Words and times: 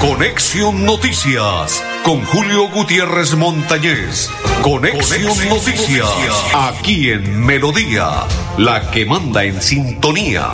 Conexión 0.00 0.84
Noticias 0.84 1.84
con 2.04 2.24
Julio 2.24 2.68
Gutiérrez 2.68 3.34
Montañez. 3.34 4.30
Conexión, 4.62 5.48
Noticias, 5.48 6.08
aquí 6.54 7.10
en 7.10 7.44
Melodía, 7.44 8.24
la 8.56 8.90
que 8.90 9.04
manda 9.04 9.42
en 9.42 9.60
sintonía. 9.60 10.52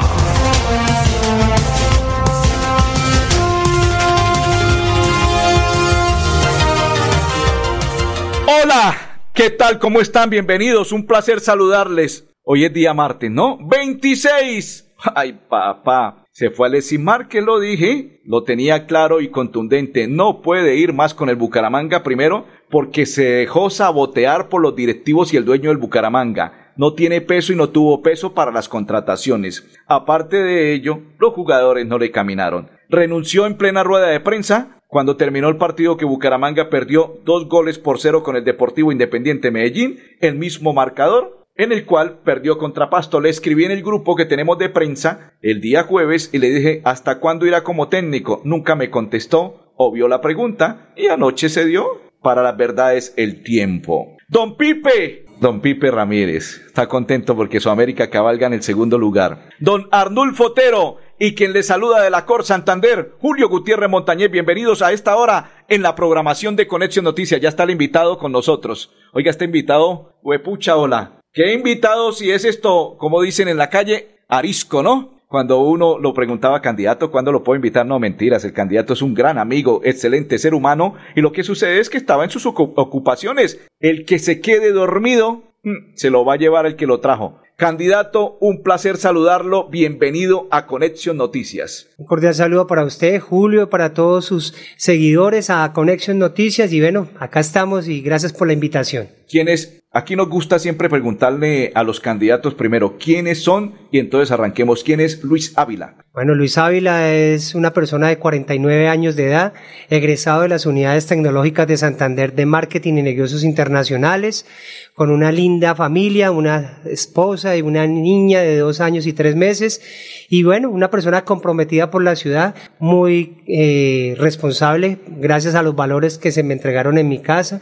Hola, 8.47 9.21
¿qué 9.35 9.51
tal? 9.51 9.79
¿Cómo 9.79 10.01
están? 10.01 10.31
Bienvenidos, 10.31 10.93
un 10.93 11.07
placer 11.07 11.41
saludarles. 11.41 12.32
Hoy 12.45 12.65
es 12.65 12.73
día 12.73 12.93
martes, 12.93 13.31
¿no? 13.31 13.57
26. 13.69 14.95
Ay, 15.15 15.39
papá. 15.49 16.25
Se 16.33 16.51
fue 16.51 16.67
al 16.67 16.75
Esimar, 16.75 17.29
que 17.29 17.41
lo 17.41 17.61
dije, 17.61 18.21
lo 18.25 18.43
tenía 18.43 18.87
claro 18.87 19.21
y 19.21 19.29
contundente. 19.29 20.09
No 20.09 20.43
puede 20.43 20.75
ir 20.75 20.93
más 20.93 21.15
con 21.15 21.29
el 21.29 21.37
Bucaramanga 21.37 22.03
primero 22.03 22.47
porque 22.69 23.07
se 23.07 23.23
dejó 23.25 23.71
sabotear 23.71 24.49
por 24.49 24.61
los 24.61 24.75
directivos 24.75 25.33
y 25.33 25.37
el 25.37 25.45
dueño 25.45 25.69
del 25.69 25.79
Bucaramanga. 25.79 26.73
No 26.77 26.95
tiene 26.95 27.21
peso 27.21 27.53
y 27.53 27.57
no 27.57 27.69
tuvo 27.69 28.03
peso 28.03 28.35
para 28.35 28.51
las 28.51 28.69
contrataciones. 28.69 29.65
Aparte 29.87 30.39
de 30.39 30.73
ello, 30.73 31.01
los 31.21 31.35
jugadores 31.35 31.87
no 31.87 31.97
le 31.97 32.11
caminaron. 32.11 32.71
Renunció 32.89 33.47
en 33.47 33.57
plena 33.57 33.85
rueda 33.85 34.09
de 34.09 34.19
prensa 34.19 34.81
cuando 34.89 35.17
terminó 35.17 35.49
el 35.49 35.59
partido 35.59 35.97
que 35.97 36.07
Bucaramanga 36.07 36.71
perdió 36.71 37.21
dos 37.25 37.49
goles 37.49 37.79
por 37.79 38.01
cero 38.01 38.25
con 38.25 38.35
el 38.35 38.45
Deportivo 38.45 38.91
Independiente 38.91 39.53
Medellín, 39.53 40.01
el 40.21 40.35
mismo 40.35 40.73
marcador 40.73 41.42
en 41.57 41.73
el 41.73 41.85
cual 41.85 42.21
perdió 42.25 42.59
contra 42.59 42.91
Pasto. 42.91 43.21
Le 43.21 43.29
escribí 43.29 43.65
en 43.65 43.73
el 43.73 43.83
grupo 43.83 44.17
que 44.17 44.25
tenemos 44.25 44.59
de 44.59 44.69
prensa 44.69 45.33
el 45.43 45.61
día 45.61 45.85
jueves 45.85 46.31
y 46.33 46.39
le 46.39 46.51
dije 46.51 46.83
hasta 46.85 47.19
cuándo 47.19 47.47
irá 47.47 47.63
como 47.63 47.89
técnico. 47.89 48.41
Nunca 48.45 48.75
me 48.75 48.91
contestó 48.91 49.73
o 49.77 49.93
vio 49.93 50.09
la 50.09 50.21
pregunta 50.21 50.93
y 50.97 51.09
anoche 51.09 51.49
se 51.49 51.65
dio 51.65 52.01
para 52.23 52.43
las 52.43 52.57
verdades 52.57 53.15
el 53.17 53.43
tiempo. 53.43 54.17
Don 54.29 54.57
Pipe. 54.57 55.27
Don 55.41 55.61
Pipe 55.61 55.91
Ramírez 55.91 56.63
está 56.67 56.87
contento 56.87 57.35
porque 57.35 57.59
su 57.59 57.69
América 57.69 58.09
cabalga 58.11 58.47
en 58.47 58.53
el 58.53 58.63
segundo 58.63 58.97
lugar. 58.97 59.49
Don 59.59 59.89
Arnulfo 59.91 60.47
Otero 60.47 60.99
y 61.19 61.35
quien 61.35 61.53
le 61.53 61.65
saluda 61.65 62.01
de 62.01 62.11
la 62.11 62.25
Cor 62.27 62.45
Santander, 62.45 63.15
Julio 63.19 63.49
Gutiérrez 63.49 63.91
Montañez. 63.91 64.31
Bienvenidos 64.31 64.83
a 64.83 64.93
esta 64.93 65.17
hora 65.17 65.65
en 65.69 65.83
la 65.83 65.97
programación 65.97 66.55
de 66.55 66.69
Conexión 66.69 67.05
Noticias. 67.05 67.41
Ya 67.41 67.49
está 67.49 67.65
el 67.65 67.71
invitado 67.71 68.19
con 68.19 68.31
nosotros. 68.31 68.93
Oiga, 69.13 69.31
este 69.31 69.45
invitado, 69.45 70.15
huepucha, 70.23 70.77
hola. 70.77 71.22
¿Qué 71.35 71.55
invitado 71.55 72.13
si 72.13 72.31
es 72.31 72.45
esto, 72.45 72.97
como 72.99 73.23
dicen 73.23 73.49
en 73.49 73.57
la 73.57 73.71
calle, 73.71 74.19
arisco, 74.29 74.83
¿no? 74.83 75.23
Cuando 75.29 75.63
uno 75.63 75.99
lo 75.99 76.13
preguntaba 76.13 76.61
candidato, 76.61 77.11
¿cuándo 77.11 77.33
lo 77.33 77.43
puedo 77.43 77.57
invitar? 77.57 77.87
No, 77.87 77.99
mentiras, 77.99 78.45
el 78.45 78.53
candidato 78.53 78.93
es 78.93 79.01
un 79.01 79.15
gran 79.15 79.39
amigo, 79.39 79.81
excelente 79.83 80.39
ser 80.39 80.53
humano, 80.53 80.95
y 81.17 81.23
lo 81.23 81.33
que 81.33 81.43
sucede 81.43 81.81
es 81.81 81.89
que 81.89 81.97
estaba 81.97 82.25
en 82.25 82.31
sus 82.31 82.45
ocupaciones. 82.45 83.59
El 83.81 84.05
que 84.05 84.19
se 84.19 84.43
quede 84.43 84.73
dormido, 84.73 85.45
mm, 85.63 85.95
se 85.95 86.11
lo 86.11 86.23
va 86.27 86.35
a 86.35 86.37
llevar 86.37 86.67
el 86.67 86.77
que 86.77 86.87
lo 86.87 87.01
trajo. 87.01 87.41
Candidato, 87.57 88.37
un 88.43 88.63
placer 88.63 88.99
saludarlo. 88.99 89.71
Bienvenido 89.71 90.49
a 90.51 90.67
Conexión 90.67 91.17
Noticias. 91.17 91.89
Un 91.97 92.05
cordial 92.05 92.35
saludo 92.35 92.67
para 92.67 92.85
usted, 92.85 93.21
Julio, 93.21 93.71
para 93.71 93.95
todos 93.95 94.27
sus 94.27 94.55
seguidores 94.77 95.49
a 95.49 95.73
Conexión 95.73 96.19
Noticias. 96.19 96.75
Y 96.75 96.81
bueno, 96.81 97.09
acá 97.19 97.41
estamos 97.41 97.89
y 97.89 98.03
gracias 98.03 98.35
por 98.35 98.49
la 98.49 98.53
invitación. 98.53 99.09
¿Quiénes 99.31 99.82
Aquí 99.95 100.17
nos 100.17 100.31
gusta 100.31 100.59
siempre 100.59 100.89
preguntarle 100.89 101.71
a 101.75 101.83
los 101.83 102.01
candidatos 102.01 102.55
primero 102.55 102.97
quiénes 102.99 103.43
son 103.43 103.75
y 103.91 103.99
entonces 103.99 104.31
arranquemos. 104.31 104.83
¿Quién 104.83 105.01
es 105.01 105.23
Luis 105.23 105.53
Ávila? 105.55 105.97
Bueno, 106.15 106.35
Luis 106.35 106.57
Ávila 106.57 107.13
es 107.13 107.55
una 107.55 107.75
persona 107.75 108.09
de 108.09 108.17
49 108.17 108.89
años 108.89 109.17
de 109.17 109.27
edad, 109.27 109.53
egresado 109.91 110.43
de 110.43 110.49
las 110.49 110.65
unidades 110.65 111.07
tecnológicas 111.07 111.67
de 111.67 111.77
Santander 111.77 112.33
de 112.33 112.47
Marketing 112.47 112.95
y 112.95 113.03
Negocios 113.03 113.45
Internacionales, 113.45 114.47
con 114.95 115.11
una 115.11 115.31
linda 115.31 115.75
familia, 115.75 116.31
una 116.31 116.81
esposa 116.87 117.55
y 117.59 117.61
una 117.61 117.87
niña 117.87 118.41
de 118.41 118.57
dos 118.57 118.81
años 118.81 119.07
y 119.07 119.13
tres 119.13 119.37
meses. 119.37 119.83
Y 120.31 120.43
bueno, 120.43 120.71
una 120.71 120.91
persona 120.91 121.27
comprometida 121.27 121.91
por 121.91 122.03
la 122.03 122.17
ciudad, 122.17 122.55
muy 122.79 123.43
eh, 123.47 124.15
responsable, 124.17 125.01
gracias 125.19 125.55
a 125.55 125.63
los 125.63 125.77
valores 125.77 126.17
que 126.17 126.33
se 126.33 126.43
me 126.43 126.55
entregaron 126.55 126.97
en 126.97 127.11
mi 127.11 127.21
casa 127.21 127.61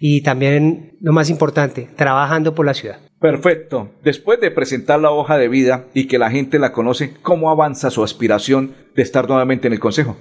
y 0.00 0.22
también, 0.22 0.96
lo 1.00 1.12
más 1.12 1.28
importante, 1.28 1.88
trabajando 1.94 2.54
por 2.54 2.64
la 2.64 2.74
ciudad. 2.74 2.98
Perfecto. 3.20 3.90
Después 4.02 4.40
de 4.40 4.50
presentar 4.50 4.98
la 4.98 5.10
hoja 5.10 5.36
de 5.36 5.48
vida 5.48 5.84
y 5.92 6.06
que 6.06 6.18
la 6.18 6.30
gente 6.30 6.58
la 6.58 6.72
conoce, 6.72 7.12
¿cómo 7.20 7.50
avanza 7.50 7.90
su 7.90 8.02
aspiración 8.02 8.74
de 8.94 9.02
estar 9.02 9.28
nuevamente 9.28 9.66
en 9.66 9.74
el 9.74 9.78
Consejo? 9.78 10.16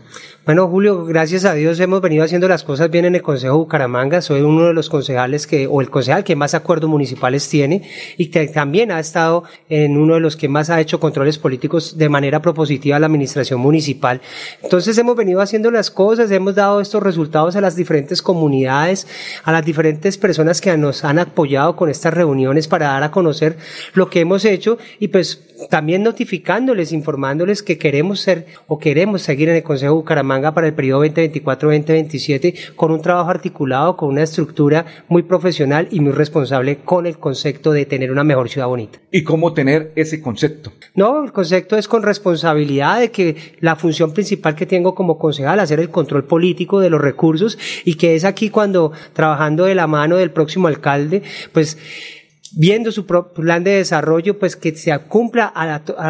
Bueno, 0.45 0.67
Julio, 0.67 1.05
gracias 1.05 1.45
a 1.45 1.53
Dios 1.53 1.79
hemos 1.79 2.01
venido 2.01 2.23
haciendo 2.23 2.47
las 2.47 2.63
cosas 2.63 2.89
bien 2.91 3.05
en 3.05 3.15
el 3.15 3.21
Consejo 3.21 3.57
Bucaramanga. 3.57 4.21
Soy 4.21 4.41
uno 4.41 4.67
de 4.67 4.73
los 4.73 4.89
concejales 4.89 5.47
que, 5.47 5.67
o 5.67 5.81
el 5.81 5.89
concejal 5.89 6.23
que 6.23 6.35
más 6.35 6.53
acuerdos 6.53 6.89
municipales 6.89 7.47
tiene 7.47 7.83
y 8.17 8.27
que 8.27 8.47
también 8.47 8.91
ha 8.91 8.99
estado 8.99 9.43
en 9.69 9.97
uno 9.97 10.15
de 10.15 10.19
los 10.19 10.35
que 10.35 10.49
más 10.49 10.69
ha 10.69 10.81
hecho 10.81 10.99
controles 10.99 11.37
políticos 11.37 11.97
de 11.97 12.09
manera 12.09 12.41
propositiva 12.41 12.97
a 12.97 12.99
la 12.99 13.05
administración 13.07 13.59
municipal. 13.59 14.21
Entonces 14.61 14.97
hemos 14.97 15.15
venido 15.15 15.41
haciendo 15.41 15.71
las 15.71 15.89
cosas, 15.89 16.31
hemos 16.31 16.55
dado 16.55 16.81
estos 16.81 17.01
resultados 17.01 17.55
a 17.55 17.61
las 17.61 17.75
diferentes 17.75 18.21
comunidades, 18.21 19.07
a 19.43 19.51
las 19.51 19.65
diferentes 19.65 20.17
personas 20.17 20.61
que 20.61 20.75
nos 20.77 21.05
han 21.05 21.19
apoyado 21.19 21.75
con 21.75 21.89
estas 21.89 22.13
reuniones 22.13 22.67
para 22.67 22.88
dar 22.93 23.03
a 23.03 23.11
conocer 23.11 23.57
lo 23.93 24.09
que 24.09 24.21
hemos 24.21 24.45
hecho 24.45 24.77
y 24.99 25.09
pues 25.09 25.43
también 25.69 26.03
notificándoles, 26.03 26.93
informándoles 26.93 27.63
que 27.63 27.77
queremos 27.77 28.21
ser 28.21 28.45
o 28.67 28.79
queremos 28.79 29.21
seguir 29.21 29.49
en 29.49 29.55
el 29.55 29.63
Consejo 29.63 29.95
Bucaramanga 29.95 30.53
para 30.53 30.67
el 30.67 30.73
periodo 30.73 31.03
2024-2027 31.05 32.75
con 32.75 32.91
un 32.91 33.01
trabajo 33.01 33.29
articulado, 33.29 33.97
con 33.97 34.09
una 34.09 34.23
estructura 34.23 34.85
muy 35.07 35.23
profesional 35.23 35.87
y 35.91 35.99
muy 35.99 36.13
responsable 36.13 36.77
con 36.77 37.05
el 37.05 37.17
concepto 37.17 37.71
de 37.71 37.85
tener 37.85 38.11
una 38.11 38.23
mejor 38.23 38.49
ciudad 38.49 38.67
bonita. 38.67 38.99
¿Y 39.11 39.23
cómo 39.23 39.53
tener 39.53 39.91
ese 39.95 40.21
concepto? 40.21 40.71
No, 40.95 41.23
el 41.23 41.31
concepto 41.31 41.75
es 41.75 41.87
con 41.87 42.03
responsabilidad 42.03 42.99
de 42.99 43.11
que 43.11 43.35
la 43.59 43.75
función 43.75 44.13
principal 44.13 44.55
que 44.55 44.65
tengo 44.65 44.95
como 44.95 45.17
concejal, 45.17 45.59
hacer 45.59 45.79
el 45.79 45.89
control 45.89 46.25
político 46.25 46.79
de 46.79 46.89
los 46.89 47.01
recursos 47.01 47.57
y 47.83 47.95
que 47.95 48.15
es 48.15 48.23
aquí 48.23 48.49
cuando 48.49 48.91
trabajando 49.13 49.65
de 49.65 49.75
la 49.75 49.87
mano 49.87 50.17
del 50.17 50.31
próximo 50.31 50.67
alcalde, 50.67 51.23
pues 51.51 51.77
viendo 52.53 52.91
su 52.91 53.05
plan 53.05 53.63
de 53.63 53.71
desarrollo, 53.71 54.39
pues 54.39 54.55
que 54.55 54.75
se 54.75 54.97
cumpla 54.99 55.45
a 55.45 55.65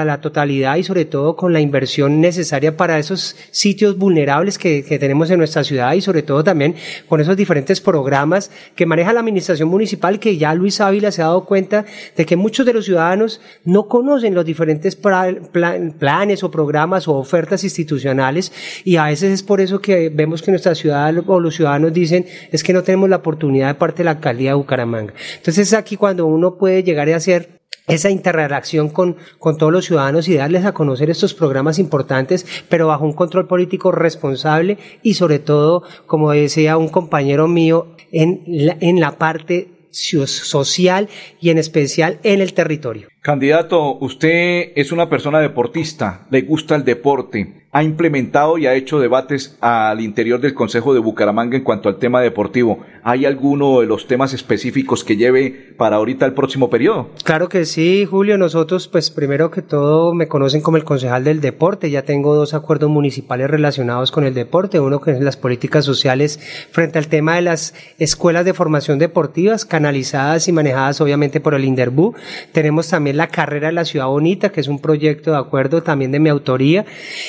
la, 0.05 0.21
totalidad 0.21 0.77
y 0.77 0.83
sobre 0.83 1.05
todo 1.05 1.35
con 1.35 1.53
la 1.53 1.59
inversión 1.59 2.21
necesaria 2.21 2.77
para 2.77 2.99
esos 2.99 3.35
sitios 3.51 3.97
vulnerables 3.97 4.57
que, 4.57 4.83
tenemos 4.99 5.29
en 5.29 5.37
nuestra 5.37 5.63
ciudad 5.63 5.93
y 5.93 6.01
sobre 6.01 6.23
todo 6.23 6.43
también 6.43 6.75
con 7.07 7.21
esos 7.21 7.37
diferentes 7.37 7.79
programas 7.79 8.51
que 8.75 8.85
maneja 8.85 9.13
la 9.13 9.19
administración 9.21 9.69
municipal 9.69 10.19
que 10.19 10.37
ya 10.37 10.53
Luis 10.53 10.81
Ávila 10.81 11.11
se 11.11 11.21
ha 11.21 11.25
dado 11.25 11.45
cuenta 11.45 11.85
de 12.15 12.25
que 12.25 12.35
muchos 12.35 12.65
de 12.65 12.73
los 12.73 12.85
ciudadanos 12.85 13.39
no 13.63 13.87
conocen 13.87 14.33
los 14.33 14.45
diferentes 14.45 14.95
planes 14.95 16.43
o 16.43 16.51
programas 16.51 17.07
o 17.07 17.15
ofertas 17.15 17.63
institucionales 17.63 18.51
y 18.83 18.97
a 18.97 19.05
veces 19.05 19.31
es 19.31 19.43
por 19.43 19.61
eso 19.61 19.79
que 19.79 20.09
vemos 20.09 20.41
que 20.41 20.51
nuestra 20.51 20.75
ciudad 20.75 21.13
o 21.25 21.39
los 21.39 21.55
ciudadanos 21.55 21.93
dicen 21.93 22.25
es 22.51 22.63
que 22.63 22.73
no 22.73 22.83
tenemos 22.83 23.09
la 23.09 23.17
oportunidad 23.17 23.67
de 23.67 23.75
parte 23.75 23.99
de 23.99 24.05
la 24.05 24.11
alcaldía 24.11 24.51
de 24.51 24.55
Bucaramanga. 24.55 25.13
Entonces 25.37 25.67
es 25.67 25.73
aquí 25.73 25.95
cuando 25.95 26.28
uno 26.29 26.57
puede 26.57 26.83
llegar 26.83 27.09
a 27.09 27.17
hacer 27.17 27.59
esa 27.87 28.09
interrelación 28.09 28.89
con, 28.89 29.17
con 29.39 29.57
todos 29.57 29.71
los 29.71 29.85
ciudadanos 29.85 30.27
y 30.27 30.35
darles 30.35 30.65
a 30.65 30.73
conocer 30.73 31.09
estos 31.09 31.33
programas 31.33 31.79
importantes, 31.79 32.45
pero 32.69 32.87
bajo 32.87 33.03
un 33.03 33.13
control 33.13 33.47
político 33.47 33.91
responsable 33.91 34.77
y 35.01 35.15
sobre 35.15 35.39
todo, 35.39 35.83
como 36.05 36.31
decía 36.31 36.77
un 36.77 36.89
compañero 36.89 37.47
mío, 37.47 37.95
en 38.11 38.43
la, 38.47 38.77
en 38.79 38.99
la 38.99 39.17
parte 39.17 39.79
social 39.91 41.09
y 41.41 41.49
en 41.49 41.57
especial 41.57 42.19
en 42.23 42.41
el 42.41 42.53
territorio. 42.53 43.07
Candidato, 43.21 43.97
usted 43.99 44.71
es 44.75 44.91
una 44.91 45.09
persona 45.09 45.39
deportista, 45.39 46.27
le 46.29 46.41
gusta 46.41 46.75
el 46.75 46.85
deporte 46.85 47.67
ha 47.71 47.83
implementado 47.83 48.57
y 48.57 48.65
ha 48.65 48.73
hecho 48.73 48.99
debates 48.99 49.55
al 49.61 50.01
interior 50.01 50.41
del 50.41 50.55
Consejo 50.55 50.93
de 50.93 50.99
Bucaramanga 50.99 51.55
en 51.55 51.63
cuanto 51.63 51.87
al 51.87 51.97
tema 51.97 52.19
deportivo. 52.19 52.79
¿Hay 53.03 53.25
alguno 53.25 53.79
de 53.79 53.85
los 53.85 54.07
temas 54.07 54.33
específicos 54.33 55.03
que 55.03 55.17
lleve 55.17 55.73
para 55.77 55.97
ahorita 55.97 56.25
el 56.25 56.33
próximo 56.33 56.69
periodo? 56.69 57.09
Claro 57.23 57.47
que 57.47 57.65
sí, 57.65 58.05
Julio. 58.05 58.37
Nosotros, 58.37 58.87
pues 58.87 59.11
primero 59.11 59.51
que 59.51 59.61
todo, 59.61 60.15
me 60.15 60.27
conocen 60.27 60.61
como 60.61 60.77
el 60.77 60.83
concejal 60.83 61.23
del 61.23 61.41
deporte. 61.41 61.91
Ya 61.91 62.01
tengo 62.01 62.35
dos 62.35 62.55
acuerdos 62.55 62.89
municipales 62.89 63.49
relacionados 63.49 64.11
con 64.11 64.23
el 64.23 64.33
deporte. 64.33 64.79
Uno 64.79 64.99
que 64.99 65.11
es 65.11 65.21
las 65.21 65.37
políticas 65.37 65.85
sociales 65.85 66.39
frente 66.71 66.97
al 66.97 67.07
tema 67.07 67.35
de 67.35 67.43
las 67.43 67.75
escuelas 67.99 68.45
de 68.45 68.53
formación 68.53 68.97
deportivas, 68.97 69.65
canalizadas 69.65 70.47
y 70.47 70.51
manejadas 70.51 71.01
obviamente 71.01 71.39
por 71.39 71.53
el 71.53 71.65
INDERBU. 71.65 72.15
Tenemos 72.51 72.89
también 72.89 73.17
la 73.17 73.27
carrera 73.27 73.67
de 73.67 73.73
la 73.73 73.85
Ciudad 73.85 74.07
Bonita, 74.07 74.51
que 74.51 74.59
es 74.59 74.67
un 74.67 74.79
proyecto 74.79 75.31
de 75.31 75.37
acuerdo 75.37 75.83
también 75.83 76.11
de 76.11 76.19
mi 76.19 76.29
autoría. 76.29 76.85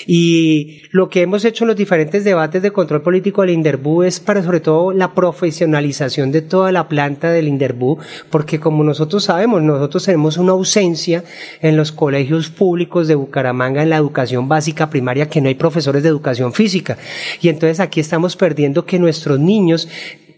Y 0.06 0.29
Y 0.32 0.82
lo 0.92 1.08
que 1.08 1.22
hemos 1.22 1.44
hecho 1.44 1.64
en 1.64 1.68
los 1.68 1.76
diferentes 1.76 2.22
debates 2.22 2.62
de 2.62 2.70
control 2.70 3.02
político 3.02 3.40
del 3.40 3.50
Inderbú 3.50 4.04
es 4.04 4.20
para 4.20 4.44
sobre 4.44 4.60
todo 4.60 4.92
la 4.92 5.12
profesionalización 5.12 6.30
de 6.30 6.40
toda 6.40 6.70
la 6.70 6.88
planta 6.88 7.32
del 7.32 7.48
Inderbú, 7.48 7.98
porque 8.30 8.60
como 8.60 8.84
nosotros 8.84 9.24
sabemos, 9.24 9.60
nosotros 9.60 10.04
tenemos 10.04 10.36
una 10.36 10.52
ausencia 10.52 11.24
en 11.60 11.76
los 11.76 11.90
colegios 11.90 12.48
públicos 12.48 13.08
de 13.08 13.16
Bucaramanga 13.16 13.82
en 13.82 13.90
la 13.90 13.96
educación 13.96 14.46
básica 14.46 14.88
primaria 14.88 15.28
que 15.28 15.40
no 15.40 15.48
hay 15.48 15.56
profesores 15.56 16.04
de 16.04 16.10
educación 16.10 16.52
física. 16.52 16.96
Y 17.42 17.48
entonces 17.48 17.80
aquí 17.80 17.98
estamos 17.98 18.36
perdiendo 18.36 18.86
que 18.86 19.00
nuestros 19.00 19.40
niños 19.40 19.88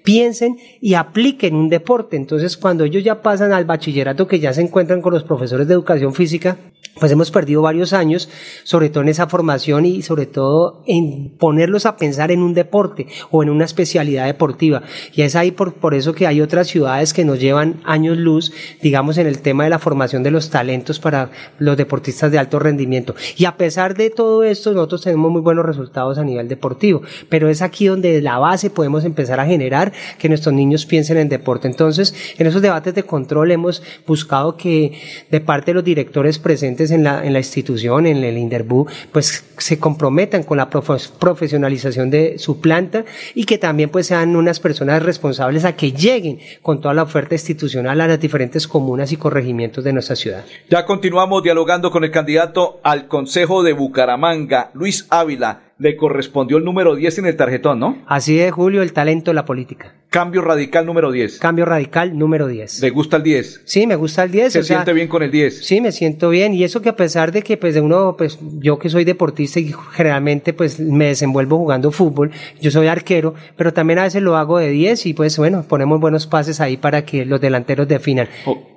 piensen 0.05 0.57
y 0.81 0.95
apliquen 0.95 1.55
un 1.55 1.69
deporte. 1.69 2.17
Entonces, 2.17 2.57
cuando 2.57 2.85
ellos 2.85 3.05
ya 3.05 3.21
pasan 3.21 3.53
al 3.53 3.67
bachillerato, 3.67 4.27
que 4.27 4.41
ya 4.41 4.55
se 4.55 4.63
encuentran 4.63 5.03
con 5.03 5.13
los 5.13 5.25
profesores 5.25 5.69
de 5.69 5.75
educación 5.75 6.15
física, 6.15 6.57
pues 6.99 7.11
hemos 7.11 7.31
perdido 7.31 7.63
varios 7.63 7.93
años, 7.93 8.29
sobre 8.65 8.91
todo 8.91 9.03
en 9.03 9.09
esa 9.09 9.27
formación 9.27 9.87
y 9.87 10.03
sobre 10.03 10.27
todo 10.27 10.83
en 10.87 11.31
ponerlos 11.39 11.87
a 11.87 11.97
pensar 11.97 12.31
en 12.31 12.43
un 12.43 12.55
deporte 12.55 13.07
o 13.31 13.43
en 13.43 13.51
una 13.51 13.65
especialidad 13.65 14.27
deportiva. 14.27 14.83
Y 15.15 15.23
es 15.23 15.35
ahí 15.35 15.53
por, 15.53 15.75
por 15.75 15.95
eso 15.95 16.15
que 16.15 16.27
hay 16.27 16.41
otras 16.41 16.69
ciudades 16.69 17.13
que 17.13 17.25
nos 17.25 17.41
llevan 17.41 17.81
años 17.85 18.19
luz, 18.19 18.53
digamos, 18.83 19.17
en 19.19 19.27
el 19.27 19.41
tema 19.41 19.65
de 19.65 19.71
la 19.71 19.79
formación 19.79 20.23
de 20.23 20.31
los 20.31 20.51
talentos 20.51 20.99
para 20.99 21.31
los 21.59 21.77
deportistas 21.77 22.31
de 22.31 22.39
alto 22.39 22.59
rendimiento. 22.59 23.15
Y 23.37 23.47
a 23.47 23.57
pesar 23.57 23.95
de 23.95 24.11
todo 24.11 24.43
esto, 24.43 24.73
nosotros 24.73 25.03
tenemos 25.03 25.31
muy 25.31 25.41
buenos 25.41 25.65
resultados 25.65 26.19
a 26.19 26.25
nivel 26.25 26.49
deportivo, 26.49 27.03
pero 27.29 27.49
es 27.49 27.63
aquí 27.63 27.87
donde 27.87 28.13
de 28.13 28.23
la 28.23 28.39
base 28.39 28.71
podemos 28.71 29.05
empezar 29.05 29.41
a 29.41 29.47
generar 29.47 29.93
que 30.19 30.29
nuestros 30.29 30.55
niños 30.55 30.85
piensen 30.85 31.17
en 31.17 31.29
deporte. 31.29 31.69
Entonces, 31.69 32.15
en 32.39 32.47
esos 32.47 32.63
debates 32.63 32.95
de 32.95 33.03
control 33.03 33.51
hemos 33.51 33.83
buscado 34.07 34.57
que 34.57 35.01
de 35.31 35.41
parte 35.41 35.71
de 35.71 35.75
los 35.75 35.85
directores 35.85 36.39
presentes 36.39 36.82
en 36.91 37.05
la, 37.05 37.25
institución, 37.25 38.07
en 38.07 38.25
el 38.25 38.37
Inderbú, 38.37 38.87
pues 39.13 39.45
se 39.59 39.79
comprometan 39.79 40.43
con 40.43 40.59
la 40.59 40.69
profesionalización 40.69 42.11
de 42.11 42.39
su 42.39 42.61
planta 42.61 43.05
y 43.35 43.45
que 43.45 43.59
también 43.59 43.91
pues 43.91 44.07
sean 44.07 44.35
unas 44.37 44.61
personas 44.61 45.03
responsables 45.03 45.65
a 45.65 45.77
que 45.77 45.93
lleguen 45.93 46.41
con 46.63 46.81
toda 46.81 46.95
la 46.95 47.03
oferta 47.03 47.35
institucional 47.35 48.01
a 48.01 48.09
las 48.09 48.21
diferentes 48.21 48.67
comunas 48.67 49.13
y 49.13 49.17
corregimientos 49.17 49.85
de 49.85 49.93
nuestra 49.93 50.17
ciudad. 50.17 50.45
Ya 50.69 50.85
continuamos 50.85 51.43
dialogando 51.43 51.91
con 51.91 52.05
el 52.05 52.11
candidato 52.11 52.81
al 52.83 53.07
Consejo 53.07 53.63
de 53.63 53.73
Bucaramanga, 53.73 54.71
Luis 54.75 55.07
Ávila 55.11 55.72
le 55.83 55.97
correspondió 55.97 56.59
el 56.59 56.65
número 56.65 56.95
10 56.95 57.19
en 57.19 57.27
el 57.27 57.37
tarjetón, 57.37 57.81
¿no? 57.81 57.99
Así 58.07 58.39
es, 58.39 58.53
Julio, 58.53 58.83
el 58.83 58.93
talento 58.93 59.33
de 59.33 59.35
la 59.35 59.45
política. 59.45 59.95
Cambio 60.11 60.41
radical 60.43 60.87
número 60.87 61.11
10. 61.11 61.39
Cambio 61.39 61.65
radical 61.65 62.17
número 62.17 62.47
10. 62.47 62.83
¿Le 62.83 62.91
gusta 62.91 63.17
el 63.17 63.25
10? 63.25 63.63
Sí, 63.65 63.87
me 63.87 63.97
gusta 63.97 64.23
el 64.23 64.31
10. 64.31 64.53
¿Se 64.53 64.63
siente 64.63 64.93
bien 64.93 65.09
con 65.09 65.23
el 65.23 65.31
10? 65.31 65.67
Sí, 65.67 65.81
me 65.81 65.91
siento 65.91 66.31
bien. 66.31 66.55
Y 66.55 66.63
eso 66.63 66.83
que 66.83 66.91
a 66.91 66.97
pesar 66.97 67.33
de 67.33 67.43
que, 67.43 67.57
pues, 67.57 67.75
de 67.75 67.81
uno, 67.81 68.15
pues, 68.17 68.39
yo 68.61 68.79
que 68.79 68.91
soy 68.91 69.05
deportista 69.05 69.59
y 69.59 69.75
generalmente, 69.93 70.53
pues, 70.53 70.79
me 70.79 71.07
desenvuelvo 71.07 71.59
jugando 71.59 71.91
fútbol, 71.91 72.31
yo 72.61 72.71
soy 72.71 72.87
arquero, 72.87 73.35
pero 73.57 73.73
también 73.73 73.99
a 73.99 74.05
veces 74.05 74.23
lo 74.23 74.37
hago 74.37 74.59
de 74.59 74.71
10 74.71 75.07
y, 75.07 75.15
pues, 75.15 75.37
bueno, 75.37 75.65
ponemos 75.67 75.99
buenos 75.99 76.29
pases 76.29 76.61
ahí 76.61 76.77
para 76.77 77.05
que 77.05 77.25
los 77.25 77.41
delanteros 77.41 77.89
definan. 77.89 78.29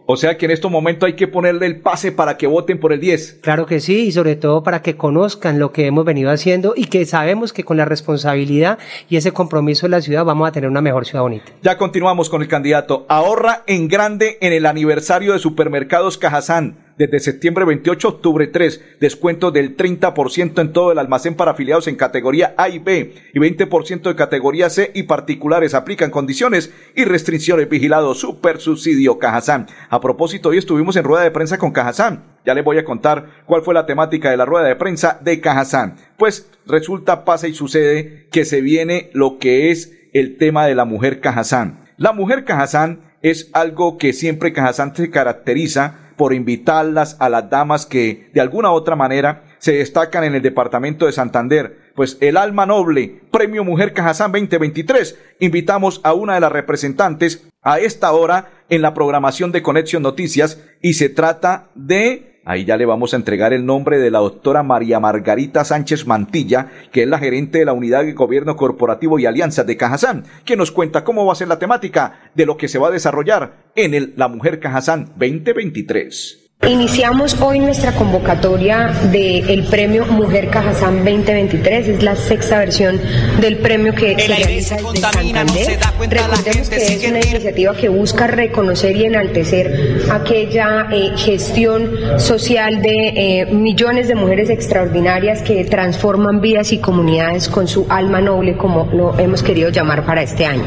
O 0.07 0.17
sea 0.17 0.37
que 0.37 0.45
en 0.45 0.51
estos 0.51 0.69
momentos 0.69 1.07
hay 1.07 1.13
que 1.13 1.27
ponerle 1.27 1.65
el 1.65 1.79
pase 1.79 2.11
para 2.11 2.37
que 2.37 2.45
voten 2.45 2.79
por 2.79 2.93
el 2.93 2.99
10. 2.99 3.39
Claro 3.41 3.65
que 3.65 3.79
sí, 3.79 4.05
y 4.05 4.11
sobre 4.11 4.35
todo 4.35 4.61
para 4.61 4.83
que 4.83 4.95
conozcan 4.95 5.57
lo 5.57 5.71
que 5.71 5.87
hemos 5.87 6.05
venido 6.05 6.29
haciendo 6.29 6.73
y 6.75 6.85
que 6.85 7.05
sabemos 7.05 7.53
que 7.53 7.63
con 7.63 7.77
la 7.77 7.85
responsabilidad 7.85 8.77
y 9.09 9.17
ese 9.17 9.31
compromiso 9.31 9.87
de 9.87 9.91
la 9.91 10.01
ciudad 10.01 10.23
vamos 10.23 10.47
a 10.47 10.51
tener 10.51 10.69
una 10.69 10.81
mejor 10.81 11.05
ciudad 11.07 11.23
bonita. 11.23 11.45
Ya 11.63 11.77
continuamos 11.77 12.29
con 12.29 12.43
el 12.43 12.47
candidato. 12.47 13.05
Ahorra 13.09 13.63
en 13.65 13.87
grande 13.87 14.37
en 14.41 14.53
el 14.53 14.67
aniversario 14.67 15.33
de 15.33 15.39
Supermercados 15.39 16.19
Cajazán 16.19 16.84
desde 16.97 17.19
septiembre 17.19 17.65
28 17.65 18.07
octubre 18.07 18.47
3, 18.47 18.97
descuento 18.99 19.51
del 19.51 19.75
30% 19.75 20.61
en 20.61 20.71
todo 20.71 20.91
el 20.91 20.99
almacén 20.99 21.35
para 21.35 21.51
afiliados 21.51 21.87
en 21.87 21.95
categoría 21.95 22.53
A 22.57 22.69
y 22.69 22.79
B 22.79 23.13
y 23.33 23.39
20% 23.39 24.03
de 24.03 24.15
categoría 24.15 24.69
C 24.69 24.91
y 24.93 25.03
particulares. 25.03 25.73
Aplican 25.73 26.11
condiciones 26.11 26.73
y 26.95 27.05
restricciones. 27.05 27.69
Vigilado 27.69 28.13
Super 28.13 28.59
Subsidio 28.59 29.19
Cajazán. 29.19 29.67
A 29.89 29.99
propósito, 29.99 30.49
hoy 30.49 30.57
estuvimos 30.57 30.95
en 30.95 31.03
rueda 31.03 31.23
de 31.23 31.31
prensa 31.31 31.57
con 31.57 31.71
Cajazán. 31.71 32.23
Ya 32.45 32.53
les 32.53 32.63
voy 32.63 32.77
a 32.77 32.85
contar 32.85 33.43
cuál 33.45 33.61
fue 33.61 33.73
la 33.73 33.85
temática 33.85 34.29
de 34.29 34.37
la 34.37 34.45
rueda 34.45 34.67
de 34.67 34.75
prensa 34.75 35.19
de 35.21 35.41
Cajazán. 35.41 35.95
Pues 36.17 36.49
resulta, 36.65 37.25
pasa 37.25 37.47
y 37.47 37.53
sucede 37.53 38.27
que 38.31 38.45
se 38.45 38.61
viene 38.61 39.09
lo 39.13 39.37
que 39.37 39.71
es 39.71 39.93
el 40.13 40.37
tema 40.37 40.65
de 40.65 40.75
la 40.75 40.85
mujer 40.85 41.19
Cajazán. 41.19 41.85
La 41.97 42.13
mujer 42.13 42.45
Cajazán 42.45 43.01
es 43.21 43.49
algo 43.53 43.97
que 43.97 44.13
siempre 44.13 44.53
Cajazán 44.53 44.95
se 44.95 45.09
caracteriza 45.09 46.04
por 46.15 46.33
invitarlas 46.33 47.17
a 47.19 47.29
las 47.29 47.49
damas 47.49 47.85
que 47.85 48.29
de 48.33 48.41
alguna 48.41 48.71
otra 48.71 48.95
manera 48.95 49.43
se 49.59 49.73
destacan 49.73 50.23
en 50.23 50.35
el 50.35 50.41
departamento 50.41 51.05
de 51.05 51.11
Santander. 51.11 51.79
Pues 51.95 52.17
el 52.21 52.37
alma 52.37 52.65
noble, 52.65 53.21
Premio 53.31 53.63
Mujer 53.63 53.93
Cajazán 53.93 54.31
2023, 54.31 55.17
invitamos 55.39 56.01
a 56.03 56.13
una 56.13 56.35
de 56.35 56.41
las 56.41 56.51
representantes 56.51 57.47
a 57.61 57.79
esta 57.79 58.11
hora 58.11 58.51
en 58.69 58.81
la 58.81 58.93
programación 58.93 59.51
de 59.51 59.63
Conexión 59.63 60.03
Noticias 60.03 60.61
y 60.81 60.93
se 60.93 61.09
trata 61.09 61.69
de 61.73 62.34
Ahí 62.45 62.63
ya 62.63 62.77
le 62.77 62.85
vamos 62.85 63.13
a 63.13 63.17
entregar 63.17 63.53
el 63.53 63.65
nombre 63.65 63.97
de 63.97 64.11
la 64.11 64.19
doctora 64.19 64.61
María 64.61 64.99
Margarita 64.99 65.65
Sánchez 65.65 66.05
Mantilla, 66.05 66.67
que 66.91 67.01
es 67.01 67.09
la 67.09 67.17
gerente 67.17 67.57
de 67.57 67.65
la 67.65 67.73
Unidad 67.73 68.03
de 68.03 68.13
Gobierno 68.13 68.55
Corporativo 68.55 69.17
y 69.17 69.25
Alianzas 69.25 69.65
de 69.65 69.77
Cajazán, 69.77 70.25
que 70.45 70.55
nos 70.55 70.71
cuenta 70.71 71.03
cómo 71.03 71.25
va 71.25 71.33
a 71.33 71.35
ser 71.35 71.47
la 71.47 71.57
temática 71.57 72.19
de 72.35 72.45
lo 72.45 72.55
que 72.55 72.67
se 72.67 72.77
va 72.77 72.89
a 72.89 72.91
desarrollar 72.91 73.53
en 73.75 73.95
el 73.95 74.13
La 74.15 74.27
Mujer 74.27 74.59
Cajazán 74.59 75.05
2023. 75.17 76.44
Iniciamos 76.63 77.39
hoy 77.41 77.59
nuestra 77.59 77.91
convocatoria 77.91 78.87
del 79.11 79.65
premio 79.65 80.07
Mujer 80.07 80.49
Cajazán 80.49 81.05
2023. 81.05 81.87
Es 81.89 82.01
la 82.01 82.15
sexta 82.15 82.57
versión 82.57 82.99
del 83.39 83.57
premio 83.57 83.93
que 83.93 84.19
se 84.19 84.27
realiza 84.27 84.77
desde 84.77 84.97
Santander. 84.97 85.79
Recordemos 86.09 86.69
que 86.69 86.75
es 86.77 87.07
una 87.07 87.19
iniciativa 87.19 87.75
que 87.75 87.89
busca 87.89 88.25
reconocer 88.25 88.97
y 88.97 89.05
enaltecer 89.05 90.07
aquella 90.09 90.87
eh, 90.91 91.11
gestión 91.15 92.19
social 92.19 92.81
de 92.81 93.09
eh, 93.41 93.45
millones 93.45 94.07
de 94.07 94.15
mujeres 94.15 94.49
extraordinarias 94.49 95.43
que 95.43 95.65
transforman 95.65 96.41
vidas 96.41 96.71
y 96.71 96.79
comunidades 96.79 97.47
con 97.47 97.67
su 97.67 97.85
alma 97.89 98.21
noble, 98.21 98.57
como 98.57 98.89
lo 98.91 99.19
hemos 99.19 99.43
querido 99.43 99.69
llamar 99.69 100.03
para 100.03 100.23
este 100.23 100.47
año. 100.47 100.65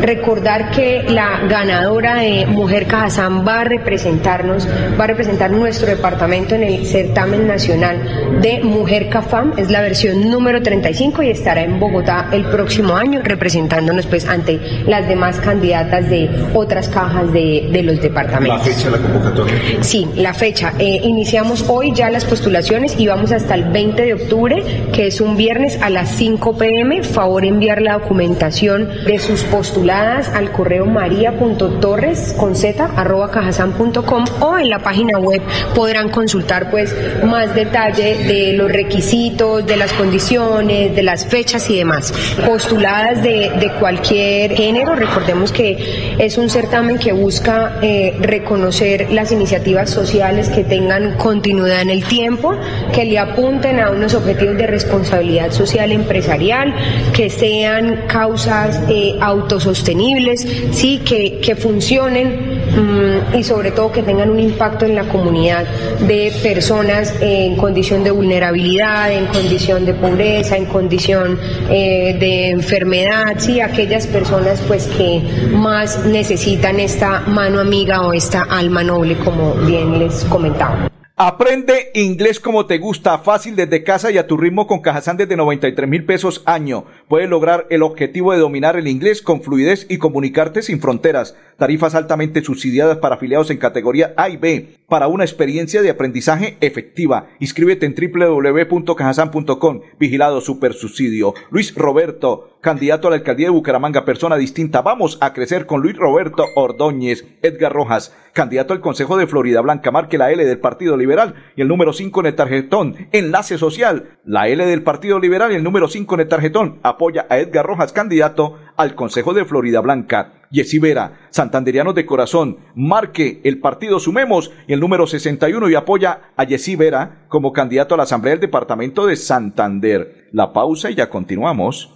Recordar 0.00 0.72
que 0.72 1.04
la 1.08 1.42
ganadora 1.48 2.16
de 2.16 2.46
Mujer 2.46 2.86
Cajazán 2.86 3.46
va 3.46 3.60
a 3.60 3.64
representarnos, 3.64 4.66
va 4.98 5.04
a 5.04 5.06
representar 5.06 5.25
presentar 5.26 5.50
nuestro 5.50 5.88
departamento 5.88 6.54
en 6.54 6.62
el 6.62 6.86
certamen 6.86 7.48
nacional 7.48 8.40
de 8.40 8.60
Mujer 8.62 9.08
CAFAM, 9.08 9.54
es 9.56 9.72
la 9.72 9.80
versión 9.80 10.30
número 10.30 10.62
35 10.62 11.20
y 11.24 11.30
estará 11.30 11.64
en 11.64 11.80
Bogotá 11.80 12.28
el 12.30 12.44
próximo 12.44 12.94
año 12.94 13.20
representándonos 13.24 14.06
pues 14.06 14.24
ante 14.28 14.60
las 14.86 15.08
demás 15.08 15.40
candidatas 15.40 16.08
de 16.08 16.30
otras 16.54 16.88
cajas 16.88 17.32
de, 17.32 17.68
de 17.72 17.82
los 17.82 18.00
departamentos. 18.00 18.58
¿La 18.58 18.72
fecha 18.72 18.84
de 18.88 18.96
la 18.98 19.02
convocatoria? 19.02 19.54
Sí, 19.80 20.06
la 20.14 20.32
fecha. 20.32 20.74
Eh, 20.78 21.00
iniciamos 21.02 21.64
hoy 21.66 21.92
ya 21.92 22.08
las 22.08 22.24
postulaciones 22.24 22.94
y 22.96 23.08
vamos 23.08 23.32
hasta 23.32 23.56
el 23.56 23.64
20 23.64 24.04
de 24.04 24.14
octubre, 24.14 24.62
que 24.92 25.08
es 25.08 25.20
un 25.20 25.36
viernes 25.36 25.82
a 25.82 25.90
las 25.90 26.10
5 26.10 26.56
pm. 26.56 27.02
Favor 27.02 27.44
enviar 27.44 27.82
la 27.82 27.94
documentación 27.94 28.90
de 29.04 29.18
sus 29.18 29.42
postuladas 29.42 30.28
al 30.28 30.52
correo 30.52 30.86
maría.torres 30.86 32.32
con 32.38 32.54
z 32.54 32.84
arroba 32.96 33.32
cajasan.com 33.32 34.24
o 34.38 34.56
en 34.56 34.70
la 34.70 34.78
página 34.78 35.15
web 35.18 35.42
podrán 35.74 36.08
consultar 36.08 36.70
pues 36.70 36.94
más 37.24 37.54
detalle 37.54 38.16
de 38.26 38.52
los 38.52 38.70
requisitos, 38.70 39.66
de 39.66 39.76
las 39.76 39.92
condiciones, 39.92 40.94
de 40.94 41.02
las 41.02 41.26
fechas 41.26 41.68
y 41.70 41.76
demás. 41.76 42.12
Postuladas 42.46 43.22
de, 43.22 43.50
de 43.58 43.72
cualquier 43.78 44.54
género, 44.54 44.94
recordemos 44.94 45.52
que 45.52 46.14
es 46.18 46.38
un 46.38 46.50
certamen 46.50 46.98
que 46.98 47.12
busca 47.12 47.78
eh, 47.82 48.16
reconocer 48.20 49.12
las 49.12 49.32
iniciativas 49.32 49.90
sociales 49.90 50.48
que 50.48 50.64
tengan 50.64 51.16
continuidad 51.16 51.82
en 51.82 51.90
el 51.90 52.04
tiempo, 52.04 52.54
que 52.92 53.04
le 53.04 53.18
apunten 53.18 53.80
a 53.80 53.90
unos 53.90 54.14
objetivos 54.14 54.56
de 54.56 54.66
responsabilidad 54.66 55.50
social 55.50 55.92
empresarial, 55.92 56.74
que 57.12 57.30
sean 57.30 58.06
causas 58.06 58.80
eh, 58.88 59.16
autosostenibles, 59.20 60.46
sí, 60.72 61.00
que, 61.04 61.38
que 61.40 61.56
funcionen 61.56 62.60
mm, 62.76 63.36
y 63.36 63.44
sobre 63.44 63.70
todo 63.70 63.92
que 63.92 64.02
tengan 64.02 64.30
un 64.30 64.40
impacto 64.40 64.84
en 64.84 64.94
la 64.94 65.05
comunidad 65.08 65.64
de 66.00 66.32
personas 66.42 67.14
en 67.20 67.56
condición 67.56 68.04
de 68.04 68.10
vulnerabilidad, 68.10 69.12
en 69.12 69.26
condición 69.26 69.84
de 69.84 69.94
pobreza, 69.94 70.56
en 70.56 70.66
condición 70.66 71.38
eh, 71.70 72.16
de 72.18 72.50
enfermedad, 72.50 73.34
sí, 73.38 73.60
aquellas 73.60 74.06
personas 74.06 74.60
pues 74.66 74.86
que 74.86 75.22
más 75.52 76.04
necesitan 76.04 76.80
esta 76.80 77.20
mano 77.20 77.60
amiga 77.60 78.02
o 78.02 78.12
esta 78.12 78.42
alma 78.42 78.82
noble, 78.82 79.16
como 79.18 79.54
bien 79.54 79.98
les 79.98 80.24
comentaba. 80.24 80.95
Aprende 81.18 81.92
inglés 81.94 82.40
como 82.40 82.66
te 82.66 82.76
gusta, 82.76 83.16
fácil 83.16 83.56
desde 83.56 83.82
casa 83.82 84.10
y 84.10 84.18
a 84.18 84.26
tu 84.26 84.36
ritmo 84.36 84.66
con 84.66 84.82
Cajazán 84.82 85.16
desde 85.16 85.34
93 85.34 85.88
mil 85.88 86.04
pesos 86.04 86.42
año. 86.44 86.84
Puedes 87.08 87.30
lograr 87.30 87.66
el 87.70 87.82
objetivo 87.82 88.32
de 88.32 88.38
dominar 88.38 88.76
el 88.76 88.86
inglés 88.86 89.22
con 89.22 89.40
fluidez 89.40 89.86
y 89.88 89.96
comunicarte 89.96 90.60
sin 90.60 90.78
fronteras. 90.78 91.34
Tarifas 91.56 91.94
altamente 91.94 92.44
subsidiadas 92.44 92.98
para 92.98 93.14
afiliados 93.14 93.50
en 93.50 93.56
categoría 93.56 94.12
A 94.18 94.28
y 94.28 94.36
B 94.36 94.76
para 94.90 95.08
una 95.08 95.24
experiencia 95.24 95.80
de 95.80 95.88
aprendizaje 95.88 96.58
efectiva. 96.60 97.28
Inscríbete 97.40 97.86
en 97.86 97.94
www.cajasan.com. 97.94 99.80
Vigilado 99.98 100.42
Supersubsidio. 100.42 101.32
Luis 101.50 101.74
Roberto, 101.74 102.55
candidato 102.60 103.06
a 103.06 103.10
la 103.10 103.16
alcaldía 103.16 103.46
de 103.46 103.52
Bucaramanga, 103.52 104.04
persona 104.04 104.36
distinta. 104.36 104.82
Vamos 104.82 105.18
a 105.20 105.32
crecer 105.32 105.66
con 105.66 105.82
Luis 105.82 105.96
Roberto 105.96 106.44
Ordóñez. 106.54 107.24
Edgar 107.42 107.72
Rojas, 107.72 108.14
candidato 108.32 108.72
al 108.72 108.80
Consejo 108.80 109.16
de 109.16 109.26
Florida 109.26 109.60
Blanca. 109.60 109.90
Marque 109.90 110.18
la 110.18 110.30
L 110.32 110.44
del 110.44 110.58
Partido 110.58 110.96
Liberal 110.96 111.34
y 111.56 111.62
el 111.62 111.68
número 111.68 111.92
5 111.92 112.20
en 112.20 112.26
el 112.26 112.34
tarjetón. 112.34 113.08
Enlace 113.12 113.58
social. 113.58 114.18
La 114.24 114.48
L 114.48 114.64
del 114.64 114.82
Partido 114.82 115.18
Liberal 115.18 115.52
y 115.52 115.56
el 115.56 115.64
número 115.64 115.88
5 115.88 116.14
en 116.14 116.20
el 116.20 116.28
tarjetón. 116.28 116.80
Apoya 116.82 117.26
a 117.30 117.38
Edgar 117.38 117.66
Rojas, 117.66 117.92
candidato 117.92 118.58
al 118.76 118.94
Consejo 118.94 119.32
de 119.32 119.44
Florida 119.44 119.80
Blanca. 119.80 120.32
Yesí 120.50 120.78
Vera, 120.78 121.28
santanderianos 121.30 121.94
de 121.94 122.06
corazón, 122.06 122.58
marque 122.74 123.40
el 123.44 123.58
partido 123.58 123.98
Sumemos 123.98 124.52
y 124.66 124.72
el 124.72 124.80
número 124.80 125.06
61 125.06 125.68
y 125.68 125.74
apoya 125.74 126.32
a 126.36 126.44
Yesí 126.44 126.76
Vera 126.76 127.26
como 127.28 127.52
candidato 127.52 127.94
a 127.94 127.96
la 127.98 128.04
Asamblea 128.04 128.32
del 128.32 128.40
Departamento 128.40 129.06
de 129.06 129.16
Santander. 129.16 130.28
La 130.32 130.52
pausa 130.52 130.90
y 130.90 130.94
ya 130.94 131.10
continuamos. 131.10 131.95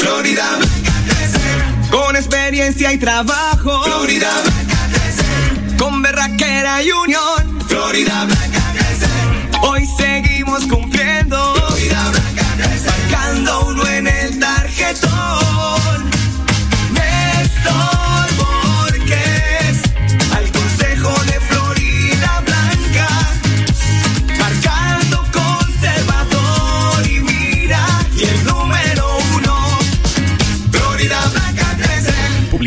Florida 0.00 0.56
Blanca 0.56 0.92
crecer. 1.04 1.90
Con 1.90 2.16
experiencia 2.16 2.92
y 2.92 2.98
trabajo. 2.98 3.82
Florida 3.84 4.30
Blanca 4.44 4.88
crecer. 4.92 5.76
Con 5.76 6.00
berraquera 6.00 6.82
y 6.82 6.90
unión. 6.90 7.60
Florida 7.68 8.24
Blanca 8.24 8.72
crecer. 8.72 9.60
Hoy 9.62 9.86
seguimos 9.98 10.64
cumpliendo. 10.66 11.54
Florida 11.54 12.10
Blanca 12.10 12.44
crecer. 12.56 12.92
Marcando 13.10 13.66
uno 13.66 13.86
en 13.88 14.06
el 14.08 14.38
tarjetón. 14.38 15.39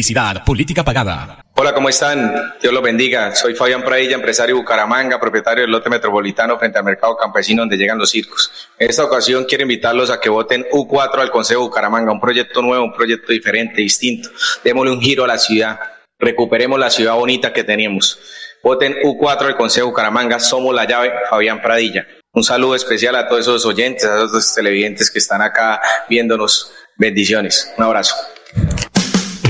Publicidad, 0.04 0.44
política 0.44 0.84
pagada. 0.84 1.46
Hola, 1.56 1.74
¿cómo 1.74 1.88
están? 1.88 2.36
Dios 2.62 2.74
los 2.74 2.84
bendiga. 2.84 3.34
Soy 3.36 3.56
Fabián 3.56 3.86
Pradilla, 3.86 4.16
empresario 4.16 4.54
de 4.54 4.60
Bucaramanga, 4.60 5.18
propietario 5.18 5.62
del 5.62 5.72
lote 5.72 5.90
metropolitano 5.90 6.60
frente 6.60 6.78
al 6.78 6.84
mercado 6.84 7.16
campesino 7.16 7.62
donde 7.62 7.78
llegan 7.78 7.98
los 7.98 8.10
circos. 8.10 8.52
En 8.78 8.90
esta 8.90 9.06
ocasión 9.06 9.46
quiero 9.46 9.62
invitarlos 9.62 10.10
a 10.10 10.20
que 10.20 10.28
voten 10.28 10.66
U4 10.74 11.20
al 11.20 11.32
Consejo 11.32 11.62
de 11.62 11.68
Bucaramanga, 11.68 12.12
un 12.12 12.20
proyecto 12.20 12.62
nuevo, 12.62 12.84
un 12.84 12.92
proyecto 12.92 13.32
diferente, 13.32 13.80
distinto. 13.82 14.30
Démosle 14.62 14.92
un 14.92 15.00
giro 15.00 15.24
a 15.24 15.28
la 15.28 15.38
ciudad. 15.38 15.80
Recuperemos 16.20 16.78
la 16.78 16.90
ciudad 16.90 17.14
bonita 17.14 17.54
que 17.54 17.64
teníamos. 17.64 18.20
Voten 18.62 18.98
U4 19.06 19.46
al 19.46 19.56
Consejo 19.56 19.88
Bucaramanga, 19.88 20.38
somos 20.42 20.76
la 20.76 20.84
llave, 20.84 21.14
Fabián 21.30 21.62
Pradilla. 21.62 22.06
Un 22.34 22.44
saludo 22.44 22.76
especial 22.76 23.16
a 23.16 23.30
todos 23.30 23.44
esos 23.44 23.66
oyentes, 23.66 24.04
a 24.04 24.16
todos 24.16 24.34
los 24.34 24.54
televidentes 24.54 25.10
que 25.10 25.20
están 25.20 25.42
acá 25.42 25.80
viéndonos. 26.10 26.74
Bendiciones. 26.98 27.74
Un 27.78 27.86
abrazo. 27.86 28.16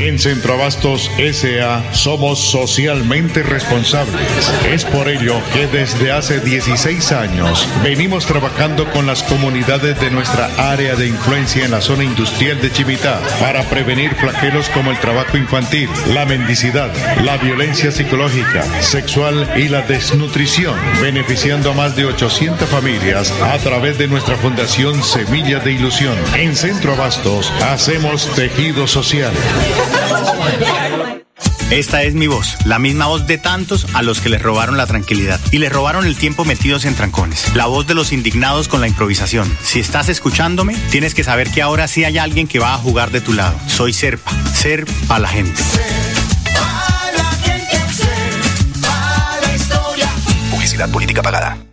En 0.03 0.19
Centroabastos 0.19 1.09
SA 1.17 1.93
somos 1.93 2.37
socialmente 2.37 3.41
responsables. 3.41 4.51
Es 4.69 4.83
por 4.83 5.07
ello 5.07 5.41
que 5.53 5.65
desde 5.67 6.11
hace 6.11 6.41
16 6.41 7.13
años 7.13 7.65
venimos 7.81 8.25
trabajando 8.25 8.83
con 8.91 9.05
las 9.05 9.23
comunidades 9.23 9.97
de 10.01 10.11
nuestra 10.11 10.49
área 10.57 10.95
de 10.95 11.07
influencia 11.07 11.63
en 11.63 11.71
la 11.71 11.79
zona 11.79 12.03
industrial 12.03 12.59
de 12.59 12.69
Chivitá 12.69 13.21
para 13.39 13.63
prevenir 13.69 14.13
flagelos 14.15 14.67
como 14.71 14.91
el 14.91 14.99
trabajo 14.99 15.37
infantil, 15.37 15.87
la 16.13 16.25
mendicidad, 16.25 16.91
la 17.23 17.37
violencia 17.37 17.89
psicológica, 17.89 18.65
sexual 18.81 19.49
y 19.55 19.69
la 19.69 19.83
desnutrición, 19.83 20.75
beneficiando 21.01 21.71
a 21.71 21.75
más 21.75 21.95
de 21.95 22.03
800 22.03 22.67
familias 22.67 23.31
a 23.41 23.57
través 23.59 23.97
de 23.97 24.09
nuestra 24.09 24.35
fundación 24.35 25.01
Semilla 25.01 25.59
de 25.59 25.71
Ilusión. 25.71 26.17
En 26.35 26.57
Centro 26.57 26.91
Abastos 26.91 27.49
hacemos 27.61 28.27
tejido 28.35 28.85
social. 28.85 29.31
Esta 31.73 32.03
es 32.03 32.13
mi 32.13 32.27
voz, 32.27 32.55
la 32.65 32.77
misma 32.77 33.07
voz 33.07 33.25
de 33.25 33.39
tantos 33.39 33.87
a 33.95 34.03
los 34.03 34.21
que 34.21 34.29
les 34.29 34.39
robaron 34.39 34.77
la 34.77 34.85
tranquilidad 34.85 35.39
y 35.51 35.57
les 35.57 35.73
robaron 35.73 36.05
el 36.05 36.15
tiempo 36.15 36.45
metidos 36.45 36.85
en 36.85 36.93
trancones. 36.93 37.55
La 37.55 37.65
voz 37.65 37.87
de 37.87 37.95
los 37.95 38.11
indignados 38.11 38.67
con 38.67 38.79
la 38.79 38.87
improvisación. 38.87 39.51
Si 39.63 39.79
estás 39.79 40.07
escuchándome, 40.07 40.75
tienes 40.91 41.15
que 41.15 41.23
saber 41.23 41.49
que 41.49 41.63
ahora 41.63 41.87
sí 41.87 42.03
hay 42.03 42.19
alguien 42.19 42.47
que 42.47 42.59
va 42.59 42.75
a 42.75 42.77
jugar 42.77 43.09
de 43.09 43.21
tu 43.21 43.33
lado. 43.33 43.59
Soy 43.67 43.91
Serpa, 43.91 44.31
Ser 44.53 44.85
a 45.09 45.17
la 45.17 45.27
gente. 45.27 45.59
Publicidad 50.51 50.91
política 50.91 51.23
pagada. 51.23 51.72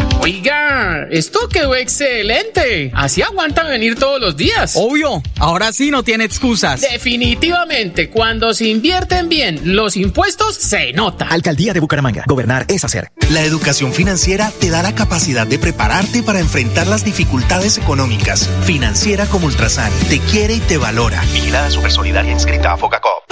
Oiga, 0.23 1.07
esto 1.09 1.49
quedó 1.49 1.73
excelente. 1.73 2.91
Así 2.93 3.23
aguantan 3.23 3.67
venir 3.67 3.95
todos 3.95 4.21
los 4.21 4.37
días. 4.37 4.73
Obvio, 4.75 5.23
ahora 5.39 5.73
sí 5.73 5.89
no 5.89 6.03
tiene 6.03 6.25
excusas. 6.25 6.81
Definitivamente, 6.81 8.11
cuando 8.11 8.53
se 8.53 8.67
invierten 8.67 9.29
bien 9.29 9.59
los 9.75 9.97
impuestos, 9.97 10.53
se 10.53 10.93
nota. 10.93 11.25
Alcaldía 11.27 11.73
de 11.73 11.79
Bucaramanga. 11.79 12.23
Gobernar 12.27 12.65
es 12.67 12.85
hacer. 12.85 13.11
La 13.31 13.41
educación 13.41 13.93
financiera 13.93 14.51
te 14.59 14.69
da 14.69 14.83
la 14.83 14.93
capacidad 14.93 15.47
de 15.47 15.57
prepararte 15.57 16.21
para 16.21 16.39
enfrentar 16.39 16.85
las 16.85 17.03
dificultades 17.03 17.79
económicas. 17.79 18.47
Financiera 18.63 19.25
como 19.25 19.47
Ultrasan 19.47 19.91
te 20.07 20.19
quiere 20.19 20.53
y 20.53 20.59
te 20.59 20.77
valora. 20.77 21.19
Vigilada 21.33 21.71
Super 21.71 21.91
Solidaria 21.91 22.31
inscrita 22.31 22.73
a 22.73 22.77
Focacop. 22.77 23.23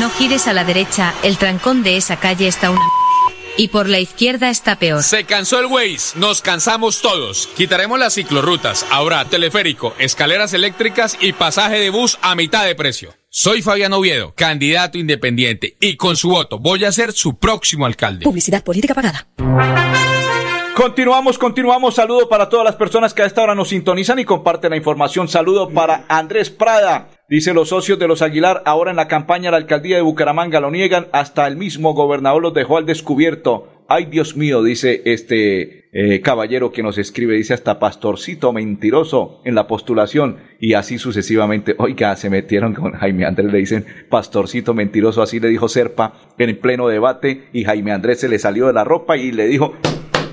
No 0.00 0.10
gires 0.10 0.48
a 0.48 0.52
la 0.52 0.64
derecha, 0.64 1.14
el 1.22 1.38
trancón 1.38 1.84
de 1.84 1.96
esa 1.96 2.16
calle 2.16 2.48
está 2.48 2.70
una 2.70 2.82
y 3.58 3.68
por 3.68 3.86
la 3.88 3.98
izquierda 3.98 4.48
está 4.48 4.78
peor. 4.78 5.02
Se 5.02 5.24
cansó 5.24 5.60
el 5.60 5.66
Waze, 5.66 6.18
nos 6.18 6.40
cansamos 6.40 7.02
todos. 7.02 7.48
Quitaremos 7.56 7.98
las 7.98 8.14
ciclorrutas, 8.14 8.86
ahora 8.90 9.26
teleférico, 9.26 9.94
escaleras 9.98 10.54
eléctricas 10.54 11.18
y 11.20 11.34
pasaje 11.34 11.78
de 11.78 11.90
bus 11.90 12.18
a 12.22 12.34
mitad 12.34 12.64
de 12.64 12.74
precio. 12.74 13.14
Soy 13.28 13.60
Fabián 13.60 13.92
Oviedo, 13.92 14.32
candidato 14.34 14.96
independiente, 14.96 15.76
y 15.80 15.96
con 15.96 16.16
su 16.16 16.30
voto 16.30 16.58
voy 16.58 16.86
a 16.86 16.92
ser 16.92 17.12
su 17.12 17.36
próximo 17.36 17.84
alcalde. 17.84 18.24
Publicidad 18.24 18.64
política 18.64 18.94
pagada. 18.94 19.26
Continuamos, 20.78 21.38
continuamos. 21.38 21.96
Saludo 21.96 22.28
para 22.28 22.48
todas 22.48 22.64
las 22.64 22.76
personas 22.76 23.12
que 23.12 23.22
a 23.22 23.26
esta 23.26 23.42
hora 23.42 23.56
nos 23.56 23.70
sintonizan 23.70 24.20
y 24.20 24.24
comparten 24.24 24.70
la 24.70 24.76
información. 24.76 25.26
Saludo 25.26 25.70
para 25.70 26.04
Andrés 26.06 26.50
Prada. 26.50 27.08
Dice 27.28 27.52
los 27.52 27.70
socios 27.70 27.98
de 27.98 28.06
los 28.06 28.22
Aguilar, 28.22 28.62
ahora 28.64 28.92
en 28.92 28.96
la 28.96 29.08
campaña 29.08 29.50
la 29.50 29.56
alcaldía 29.56 29.96
de 29.96 30.02
Bucaramanga 30.02 30.60
lo 30.60 30.70
niegan, 30.70 31.08
hasta 31.10 31.48
el 31.48 31.56
mismo 31.56 31.94
gobernador 31.94 32.42
los 32.42 32.54
dejó 32.54 32.76
al 32.76 32.86
descubierto. 32.86 33.66
Ay, 33.88 34.04
Dios 34.04 34.36
mío, 34.36 34.62
dice 34.62 35.02
este 35.04 35.88
eh, 35.92 36.20
caballero 36.20 36.70
que 36.70 36.84
nos 36.84 36.96
escribe, 36.96 37.34
dice 37.34 37.54
hasta 37.54 37.80
pastorcito 37.80 38.52
mentiroso 38.52 39.40
en 39.44 39.56
la 39.56 39.66
postulación 39.66 40.36
y 40.60 40.74
así 40.74 40.98
sucesivamente. 40.98 41.74
Oiga, 41.78 42.14
se 42.14 42.30
metieron 42.30 42.74
con 42.74 42.92
Jaime 42.92 43.24
Andrés, 43.24 43.50
le 43.50 43.58
dicen 43.58 43.84
pastorcito 44.08 44.74
mentiroso, 44.74 45.22
así 45.22 45.40
le 45.40 45.48
dijo 45.48 45.68
Serpa 45.68 46.14
en 46.38 46.56
pleno 46.56 46.86
debate 46.86 47.48
y 47.52 47.64
Jaime 47.64 47.90
Andrés 47.90 48.20
se 48.20 48.28
le 48.28 48.38
salió 48.38 48.68
de 48.68 48.74
la 48.74 48.84
ropa 48.84 49.16
y 49.16 49.32
le 49.32 49.48
dijo, 49.48 49.74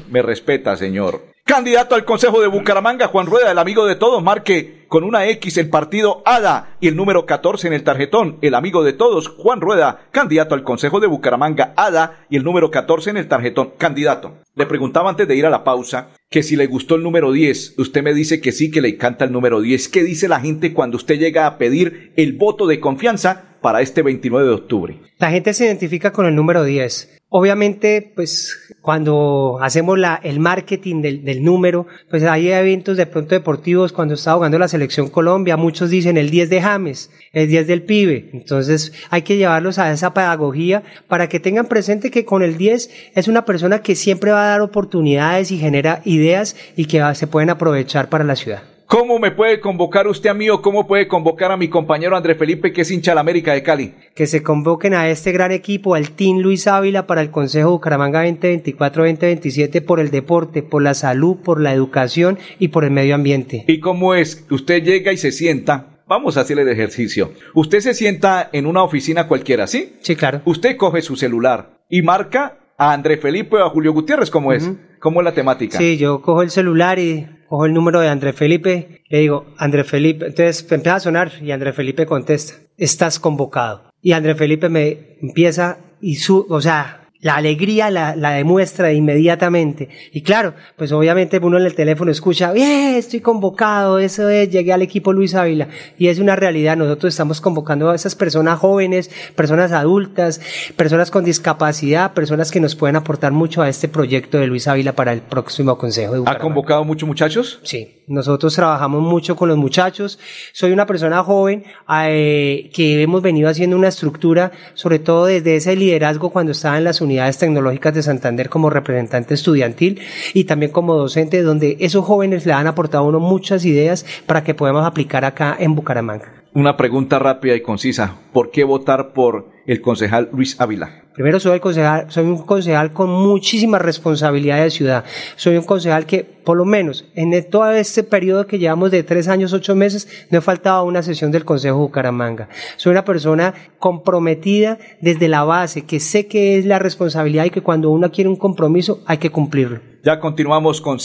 me 0.10 0.22
respeta, 0.22 0.76
señor. 0.78 1.36
Candidato 1.48 1.94
al 1.94 2.06
Consejo 2.06 2.42
de 2.42 2.48
Bucaramanga, 2.48 3.08
Juan 3.08 3.28
Rueda, 3.28 3.52
el 3.52 3.60
amigo 3.60 3.86
de 3.86 3.96
todos, 3.96 4.24
marque 4.24 4.86
con 4.88 5.04
una 5.04 5.28
X 5.28 5.58
el 5.58 5.70
partido 5.70 6.24
ADA 6.26 6.78
y 6.80 6.88
el 6.88 6.96
número 6.96 7.28
14 7.28 7.68
en 7.68 7.74
el 7.74 7.84
tarjetón, 7.84 8.40
el 8.42 8.56
amigo 8.56 8.84
de 8.84 8.94
todos, 8.94 9.28
Juan 9.28 9.62
Rueda, 9.62 10.08
candidato 10.10 10.56
al 10.56 10.64
Consejo 10.64 11.00
de 11.00 11.06
Bucaramanga 11.06 11.74
ADA 11.78 12.26
y 12.32 12.38
el 12.38 12.44
número 12.44 12.72
14 12.72 13.12
en 13.12 13.18
el 13.18 13.28
tarjetón, 13.28 13.74
candidato. 13.78 14.38
Le 14.56 14.66
preguntaba 14.66 15.12
antes 15.12 15.28
de 15.28 15.36
ir 15.36 15.46
a 15.46 15.52
la 15.52 15.64
pausa 15.64 16.10
que 16.32 16.42
si 16.42 16.56
le 16.56 16.66
gustó 16.66 16.96
el 16.96 17.04
número 17.04 17.32
10. 17.32 17.76
Usted 17.78 18.02
me 18.02 18.16
dice 18.16 18.42
que 18.42 18.52
sí, 18.52 18.72
que 18.72 18.82
le 18.82 18.90
encanta 18.90 19.26
el 19.26 19.32
número 19.32 19.62
10. 19.62 19.88
¿Qué 19.90 20.04
dice 20.04 20.28
la 20.28 20.40
gente 20.40 20.74
cuando 20.74 20.98
usted 20.98 21.20
llega 21.20 21.46
a 21.46 21.60
pedir 21.60 22.12
el 22.16 22.34
voto 22.34 22.66
de 22.66 22.80
confianza 22.80 23.58
para 23.62 23.82
este 23.82 24.02
29 24.02 24.48
de 24.48 24.54
octubre? 24.54 25.00
La 25.20 25.30
gente 25.30 25.54
se 25.54 25.66
identifica 25.66 26.12
con 26.12 26.26
el 26.26 26.34
número 26.34 26.64
10. 26.64 27.22
Obviamente, 27.38 28.14
pues 28.16 28.78
cuando 28.80 29.60
hacemos 29.62 30.00
la, 30.00 30.22
el 30.24 30.40
marketing 30.40 31.02
del, 31.02 31.26
del, 31.26 31.44
número, 31.44 31.86
pues 32.10 32.24
hay 32.24 32.50
eventos 32.50 32.96
de 32.96 33.08
pronto 33.08 33.36
deportivos 33.36 33.92
cuando 33.92 34.14
está 34.14 34.36
jugando 34.36 34.58
la 34.58 34.70
selección 34.70 35.10
Colombia, 35.10 35.58
muchos 35.58 35.90
dicen 35.90 36.16
el 36.16 36.30
10 36.30 36.50
de 36.50 36.62
James, 36.62 37.12
el 37.34 37.50
10 37.50 37.68
del 37.68 37.84
pibe. 37.84 38.30
Entonces 38.32 38.94
hay 39.10 39.24
que 39.24 39.36
llevarlos 39.36 39.80
a 39.80 39.92
esa 39.92 40.14
pedagogía 40.14 40.84
para 41.10 41.28
que 41.28 41.42
tengan 41.42 41.66
presente 41.66 42.10
que 42.10 42.24
con 42.24 42.42
el 42.42 42.56
10 42.56 42.90
es 43.16 43.28
una 43.28 43.44
persona 43.44 43.80
que 43.80 43.96
siempre 43.96 44.32
va 44.32 44.46
a 44.46 44.52
dar 44.52 44.62
oportunidades 44.62 45.52
y 45.52 45.58
genera 45.58 46.02
ideas 46.06 46.56
y 46.78 46.86
que 46.86 47.04
se 47.16 47.28
pueden 47.28 47.50
aprovechar 47.50 48.08
para 48.08 48.24
la 48.24 48.38
ciudad. 48.38 48.75
¿Cómo 48.88 49.18
me 49.18 49.32
puede 49.32 49.60
convocar 49.60 50.08
usted 50.08 50.30
a 50.30 50.36
mí 50.36 50.48
o 50.50 50.62
cómo 50.62 50.86
puede 50.86 51.08
convocar 51.08 51.52
a 51.52 51.58
mi 51.58 51.70
compañero 51.70 52.16
André 52.16 52.36
Felipe, 52.36 52.72
que 52.72 52.82
es 52.82 52.92
hincha 52.92 53.12
de 53.12 53.16
la 53.16 53.22
América 53.22 53.54
de 53.54 53.64
Cali? 53.64 53.96
Que 54.14 54.28
se 54.28 54.44
convoquen 54.44 54.94
a 54.94 55.10
este 55.10 55.32
gran 55.32 55.52
equipo, 55.52 55.96
al 55.96 56.12
Team 56.12 56.38
Luis 56.38 56.68
Ávila 56.68 57.08
para 57.08 57.22
el 57.22 57.32
Consejo 57.32 57.72
Bucaramanga 57.72 58.24
2024-2027 58.28 59.84
por 59.84 60.00
el 60.00 60.12
deporte, 60.12 60.62
por 60.62 60.84
la 60.84 60.94
salud, 60.94 61.38
por 61.38 61.60
la 61.62 61.74
educación 61.74 62.38
y 62.60 62.68
por 62.68 62.84
el 62.84 62.92
medio 62.92 63.16
ambiente. 63.16 63.66
¿Y 63.68 63.80
cómo 63.80 64.14
es? 64.14 64.46
Usted 64.52 64.84
llega 64.84 65.12
y 65.12 65.18
se 65.18 65.32
sienta 65.32 65.92
Vamos 66.08 66.38
a 66.38 66.42
hacer 66.42 66.60
el 66.60 66.70
ejercicio. 66.70 67.32
Usted 67.56 67.80
se 67.80 67.96
sienta 67.96 68.48
en 68.54 68.68
una 68.68 68.84
oficina 68.84 69.28
cualquiera, 69.28 69.66
¿sí? 69.66 69.96
Sí, 70.02 70.16
claro. 70.16 70.42
Usted 70.46 70.78
coge 70.78 71.02
su 71.02 71.16
celular 71.16 71.80
y 71.90 72.04
marca 72.04 72.60
a 72.78 72.94
André 72.94 73.18
Felipe 73.18 73.56
o 73.56 73.66
a 73.66 73.70
Julio 73.72 73.92
Gutiérrez, 73.92 74.30
¿cómo 74.30 74.54
es? 74.54 74.70
¿Cómo 75.00 75.22
es 75.22 75.26
la 75.26 75.34
temática? 75.34 75.80
Sí, 75.80 75.98
yo 75.98 76.22
cojo 76.22 76.44
el 76.44 76.52
celular 76.52 77.00
y 77.00 77.28
cojo 77.48 77.66
el 77.66 77.74
número 77.74 78.00
de 78.02 78.10
André 78.10 78.34
Felipe, 78.34 79.04
le 79.10 79.20
digo, 79.20 79.46
André 79.58 79.84
Felipe, 79.84 80.26
entonces 80.28 80.70
empieza 80.72 80.96
a 80.96 81.00
sonar 81.00 81.32
y 81.42 81.52
André 81.52 81.74
Felipe 81.74 82.06
contesta, 82.06 82.56
estás 82.78 83.20
convocado. 83.20 83.92
Y 84.02 84.12
André 84.12 84.36
Felipe 84.36 84.70
me 84.70 85.18
empieza 85.22 85.80
y 86.02 86.16
su, 86.16 86.46
o 86.50 86.62
sea, 86.62 87.05
la 87.26 87.38
alegría 87.38 87.90
la, 87.90 88.16
la, 88.16 88.34
demuestra 88.34 88.94
inmediatamente. 88.94 89.90
Y 90.12 90.22
claro, 90.22 90.54
pues 90.76 90.92
obviamente 90.92 91.40
uno 91.42 91.58
en 91.58 91.66
el 91.66 91.74
teléfono 91.74 92.12
escucha, 92.12 92.52
bien, 92.52 92.94
estoy 92.94 93.20
convocado, 93.20 93.98
eso 93.98 94.30
es, 94.30 94.52
llegué 94.52 94.72
al 94.72 94.84
equipo 94.84 95.12
Luis 95.12 95.34
Ávila. 95.34 95.68
Y 95.98 96.10
es 96.10 96.20
una 96.20 96.36
realidad, 96.36 96.78
nosotros 96.78 97.16
estamos 97.16 97.42
convocando 97.42 97.90
a 97.90 97.96
esas 97.96 98.14
personas 98.14 98.60
jóvenes, 98.60 99.10
personas 99.36 99.72
adultas, 99.72 100.40
personas 100.76 101.10
con 101.10 101.26
discapacidad, 101.26 102.14
personas 102.14 102.52
que 102.52 102.60
nos 102.60 102.76
pueden 102.76 102.96
aportar 102.96 103.32
mucho 103.32 103.64
a 103.64 103.70
este 103.70 103.88
proyecto 103.88 104.38
de 104.38 104.46
Luis 104.46 104.68
Ávila 104.68 104.94
para 104.94 105.12
el 105.12 105.22
próximo 105.22 105.80
Consejo 105.80 106.14
de 106.14 106.30
¿Ha 106.30 106.38
convocado 106.38 106.84
muchos 106.84 107.08
muchachos? 107.08 107.60
Sí, 107.64 108.04
nosotros 108.06 108.54
trabajamos 108.54 109.02
mucho 109.02 109.36
con 109.36 109.50
los 109.50 109.58
muchachos. 109.58 110.20
Soy 110.54 110.72
una 110.74 110.86
persona 110.86 111.24
joven 111.24 111.64
eh, 111.92 112.70
que 112.72 113.02
hemos 113.02 113.24
venido 113.24 113.50
haciendo 113.50 113.76
una 113.76 113.88
estructura, 113.88 114.52
sobre 114.76 115.00
todo 115.00 115.26
desde 115.26 115.56
ese 115.56 115.76
liderazgo 115.76 116.30
cuando 116.30 116.52
estaba 116.52 116.78
en 116.78 116.84
las 116.84 117.02
unidades 117.02 117.15
tecnológicas 117.38 117.94
de 117.94 118.04
Santander 118.04 118.50
como 118.50 118.70
representante 118.70 119.34
estudiantil 119.34 120.00
y 120.34 120.46
también 120.46 120.72
como 120.72 120.96
docente, 120.96 121.42
donde 121.42 121.78
esos 121.80 122.06
jóvenes 122.06 122.46
le 122.46 122.54
han 122.54 122.68
aportado 122.68 123.04
a 123.04 123.08
uno 123.08 123.20
muchas 123.20 123.66
ideas 123.66 124.06
para 124.26 124.44
que 124.44 124.54
podamos 124.54 124.86
aplicar 124.86 125.26
acá 125.26 125.56
en 125.60 125.76
Bucaramanga. 125.76 126.45
Una 126.56 126.78
pregunta 126.78 127.20
rápida 127.20 127.54
y 127.54 127.62
concisa. 127.62 128.16
¿Por 128.32 128.50
qué 128.50 128.64
votar 128.64 129.12
por 129.12 129.50
el 129.68 129.82
concejal 129.82 130.30
Luis 130.32 130.56
Ávila? 130.62 131.04
Primero 131.14 131.38
soy 131.38 131.56
el 131.56 131.60
concejal, 131.60 132.10
soy 132.10 132.24
un 132.24 132.38
concejal 132.46 132.94
con 132.94 133.10
muchísima 133.10 133.78
responsabilidad 133.78 134.64
de 134.64 134.70
ciudad. 134.70 135.04
Soy 135.36 135.58
un 135.58 135.66
concejal 135.66 136.06
que, 136.06 136.24
por 136.24 136.56
lo 136.56 136.64
menos, 136.64 137.12
en 137.14 137.50
todo 137.50 137.70
este 137.72 138.04
periodo 138.04 138.48
que 138.48 138.58
llevamos 138.58 138.92
de 138.92 139.04
tres 139.04 139.28
años, 139.28 139.52
ocho 139.52 139.76
meses, 139.76 140.08
no 140.32 140.38
he 140.38 140.42
faltado 140.42 140.86
una 140.86 141.04
sesión 141.04 141.30
del 141.30 141.44
Consejo 141.44 141.78
Bucaramanga. 141.78 142.48
Soy 142.78 142.92
una 142.92 143.04
persona 143.04 143.54
comprometida 143.78 144.78
desde 145.02 145.28
la 145.28 145.44
base, 145.44 145.82
que 145.82 146.00
sé 146.00 146.28
que 146.28 146.58
es 146.58 146.66
la 146.66 146.80
responsabilidad 146.80 147.44
y 147.44 147.50
que 147.50 147.64
cuando 147.64 147.90
uno 147.90 148.14
quiere 148.14 148.30
un 148.30 148.38
compromiso 148.38 149.04
hay 149.08 149.18
que 149.18 149.30
cumplirlo. 149.30 149.82
Ya 150.06 150.22
continuamos 150.22 150.80
con 150.80 151.02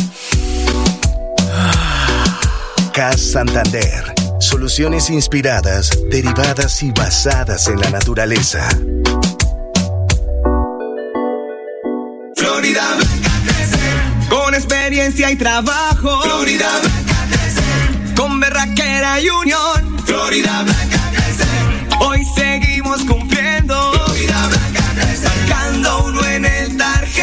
CAS 2.93 3.21
Santander. 3.33 4.13
Soluciones 4.39 5.09
inspiradas, 5.09 5.89
derivadas 6.09 6.81
y 6.81 6.91
basadas 6.91 7.67
en 7.67 7.81
la 7.81 7.89
naturaleza. 7.89 8.67
Florida 12.35 12.95
Blanca 12.95 13.31
crece 13.43 14.29
con 14.29 14.55
experiencia 14.55 15.31
y 15.31 15.35
trabajo. 15.35 16.21
Florida 16.21 16.69
Blanca 16.81 17.27
crece 17.29 18.15
con 18.15 18.39
berraquera 18.39 19.19
y 19.19 19.29
unión. 19.29 19.97
Florida 20.05 20.63
Blanca 20.63 21.11
crece. 21.11 21.45
Hoy 21.99 22.23
seguimos 22.35 22.48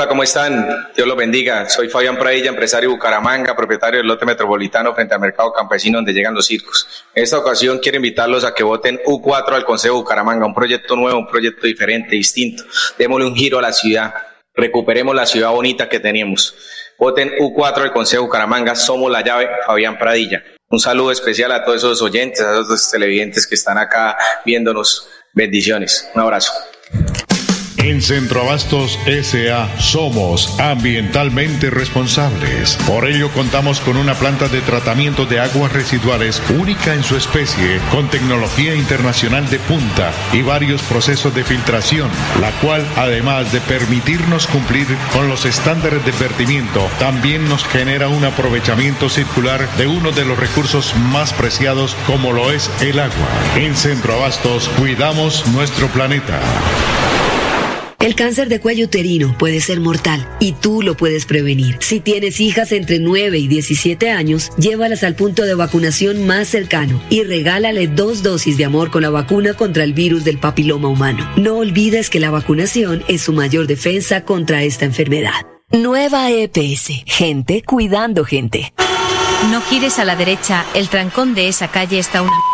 Hola, 0.00 0.08
¿cómo 0.08 0.22
están? 0.22 0.88
Dios 0.96 1.06
los 1.06 1.14
bendiga. 1.14 1.68
Soy 1.68 1.90
Fabián 1.90 2.16
Pradilla, 2.16 2.48
empresario 2.48 2.88
de 2.88 2.94
Bucaramanga, 2.94 3.54
propietario 3.54 3.98
del 3.98 4.06
lote 4.06 4.24
metropolitano 4.24 4.94
frente 4.94 5.12
al 5.12 5.20
mercado 5.20 5.52
campesino 5.52 5.98
donde 5.98 6.14
llegan 6.14 6.34
los 6.34 6.46
circos. 6.46 7.04
En 7.14 7.22
esta 7.22 7.36
ocasión 7.36 7.80
quiero 7.80 7.96
invitarlos 7.96 8.46
a 8.46 8.54
que 8.54 8.62
voten 8.62 8.98
U4 9.04 9.52
al 9.52 9.66
Consejo 9.66 9.96
Bucaramanga, 9.96 10.46
un 10.46 10.54
proyecto 10.54 10.96
nuevo, 10.96 11.18
un 11.18 11.26
proyecto 11.26 11.66
diferente, 11.66 12.16
distinto. 12.16 12.64
Démosle 12.96 13.26
un 13.26 13.36
giro 13.36 13.58
a 13.58 13.60
la 13.60 13.74
ciudad. 13.74 14.14
Recuperemos 14.54 15.14
la 15.14 15.26
ciudad 15.26 15.50
bonita 15.50 15.90
que 15.90 16.00
teníamos. 16.00 16.54
Voten 16.98 17.32
U4 17.38 17.82
al 17.82 17.92
Consejo 17.92 18.22
Bucaramanga, 18.22 18.76
somos 18.76 19.12
la 19.12 19.20
llave, 19.20 19.50
Fabián 19.66 19.98
Pradilla. 19.98 20.42
Un 20.70 20.80
saludo 20.80 21.10
especial 21.10 21.52
a 21.52 21.62
todos 21.62 21.76
esos 21.76 22.00
oyentes, 22.00 22.40
a 22.40 22.52
todos 22.54 22.68
esos 22.68 22.90
televidentes 22.90 23.46
que 23.46 23.54
están 23.54 23.76
acá 23.76 24.16
viéndonos. 24.46 25.10
Bendiciones. 25.34 26.10
Un 26.14 26.22
abrazo. 26.22 26.54
En 27.82 28.02
Centroabastos 28.02 28.98
SA 29.06 29.78
somos 29.78 30.60
ambientalmente 30.60 31.70
responsables. 31.70 32.76
Por 32.86 33.08
ello 33.08 33.30
contamos 33.30 33.80
con 33.80 33.96
una 33.96 34.14
planta 34.14 34.48
de 34.48 34.60
tratamiento 34.60 35.24
de 35.24 35.40
aguas 35.40 35.72
residuales 35.72 36.42
única 36.58 36.92
en 36.92 37.02
su 37.02 37.16
especie, 37.16 37.80
con 37.90 38.10
tecnología 38.10 38.74
internacional 38.74 39.48
de 39.48 39.58
punta 39.60 40.12
y 40.34 40.42
varios 40.42 40.82
procesos 40.82 41.34
de 41.34 41.42
filtración, 41.42 42.10
la 42.38 42.50
cual 42.60 42.86
además 42.96 43.50
de 43.50 43.62
permitirnos 43.62 44.46
cumplir 44.46 44.86
con 45.14 45.28
los 45.28 45.46
estándares 45.46 46.04
de 46.04 46.12
vertimiento, 46.12 46.86
también 46.98 47.48
nos 47.48 47.64
genera 47.64 48.08
un 48.08 48.26
aprovechamiento 48.26 49.08
circular 49.08 49.66
de 49.78 49.86
uno 49.86 50.12
de 50.12 50.26
los 50.26 50.38
recursos 50.38 50.94
más 51.10 51.32
preciados 51.32 51.96
como 52.06 52.32
lo 52.32 52.52
es 52.52 52.70
el 52.82 53.00
agua. 53.00 53.28
En 53.56 53.74
Centroabastos 53.74 54.68
cuidamos 54.78 55.46
nuestro 55.48 55.88
planeta. 55.88 56.40
El 58.00 58.14
cáncer 58.14 58.48
de 58.48 58.60
cuello 58.60 58.86
uterino 58.86 59.36
puede 59.36 59.60
ser 59.60 59.78
mortal 59.78 60.26
y 60.40 60.52
tú 60.52 60.80
lo 60.80 60.96
puedes 60.96 61.26
prevenir. 61.26 61.76
Si 61.80 62.00
tienes 62.00 62.40
hijas 62.40 62.72
entre 62.72 62.98
9 62.98 63.36
y 63.36 63.46
17 63.46 64.10
años, 64.10 64.52
llévalas 64.56 65.04
al 65.04 65.14
punto 65.14 65.42
de 65.42 65.54
vacunación 65.54 66.26
más 66.26 66.48
cercano 66.48 67.02
y 67.10 67.24
regálale 67.24 67.88
dos 67.88 68.22
dosis 68.22 68.56
de 68.56 68.64
amor 68.64 68.90
con 68.90 69.02
la 69.02 69.10
vacuna 69.10 69.52
contra 69.52 69.84
el 69.84 69.92
virus 69.92 70.24
del 70.24 70.38
papiloma 70.38 70.88
humano. 70.88 71.30
No 71.36 71.58
olvides 71.58 72.08
que 72.08 72.20
la 72.20 72.30
vacunación 72.30 73.04
es 73.06 73.20
su 73.20 73.34
mayor 73.34 73.66
defensa 73.66 74.24
contra 74.24 74.62
esta 74.62 74.86
enfermedad. 74.86 75.46
Nueva 75.70 76.30
EPS. 76.30 77.02
Gente 77.04 77.62
cuidando 77.62 78.24
gente. 78.24 78.72
No 79.50 79.60
gires 79.60 79.98
a 79.98 80.06
la 80.06 80.16
derecha, 80.16 80.64
el 80.72 80.88
trancón 80.88 81.34
de 81.34 81.48
esa 81.48 81.68
calle 81.68 81.98
está 81.98 82.22
una... 82.22 82.49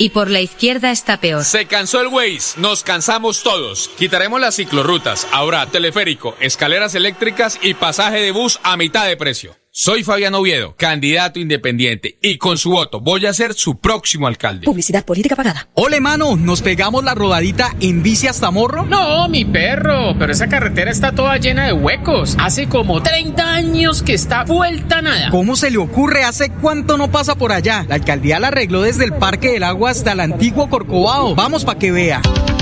Y 0.00 0.08
por 0.10 0.30
la 0.30 0.40
izquierda 0.40 0.90
está 0.90 1.20
peor. 1.20 1.44
Se 1.44 1.66
cansó 1.66 2.00
el 2.00 2.06
Waze, 2.06 2.58
nos 2.58 2.82
cansamos 2.82 3.42
todos. 3.42 3.90
Quitaremos 3.98 4.40
las 4.40 4.56
ciclorrutas. 4.56 5.28
Ahora 5.30 5.66
teleférico, 5.66 6.34
escaleras 6.40 6.94
eléctricas 6.94 7.58
y 7.60 7.74
pasaje 7.74 8.16
de 8.20 8.30
bus 8.30 8.58
a 8.62 8.78
mitad 8.78 9.06
de 9.06 9.18
precio. 9.18 9.54
Soy 9.72 10.02
Fabián 10.02 10.34
Oviedo, 10.34 10.74
candidato 10.76 11.38
independiente, 11.38 12.18
y 12.20 12.38
con 12.38 12.58
su 12.58 12.70
voto 12.70 13.00
voy 13.00 13.24
a 13.26 13.32
ser 13.32 13.54
su 13.54 13.78
próximo 13.78 14.26
alcalde. 14.26 14.64
Publicidad 14.64 15.04
política 15.04 15.36
pagada. 15.36 15.68
Ole, 15.74 16.00
mano, 16.00 16.34
¿nos 16.34 16.60
pegamos 16.60 17.04
la 17.04 17.14
rodadita 17.14 17.76
en 17.78 18.02
bici 18.02 18.26
hasta 18.26 18.50
Morro? 18.50 18.84
No, 18.84 19.28
mi 19.28 19.44
perro, 19.44 20.16
pero 20.18 20.32
esa 20.32 20.48
carretera 20.48 20.90
está 20.90 21.12
toda 21.12 21.36
llena 21.36 21.66
de 21.66 21.72
huecos. 21.72 22.36
Hace 22.40 22.68
como 22.68 23.00
30 23.00 23.44
años 23.44 24.02
que 24.02 24.14
está 24.14 24.42
vuelta 24.42 25.02
nada. 25.02 25.30
¿Cómo 25.30 25.54
se 25.54 25.70
le 25.70 25.78
ocurre? 25.78 26.24
¿Hace 26.24 26.50
cuánto 26.50 26.98
no 26.98 27.12
pasa 27.12 27.36
por 27.36 27.52
allá? 27.52 27.86
La 27.88 27.94
alcaldía 27.94 28.40
la 28.40 28.48
arregló 28.48 28.82
desde 28.82 29.04
el 29.04 29.12
Parque 29.12 29.52
del 29.52 29.62
Agua 29.62 29.90
hasta 29.90 30.10
el 30.10 30.20
antiguo 30.20 30.68
Corcovado. 30.68 31.36
Vamos 31.36 31.64
para 31.64 31.78
que 31.78 31.92
vea. 31.92 32.20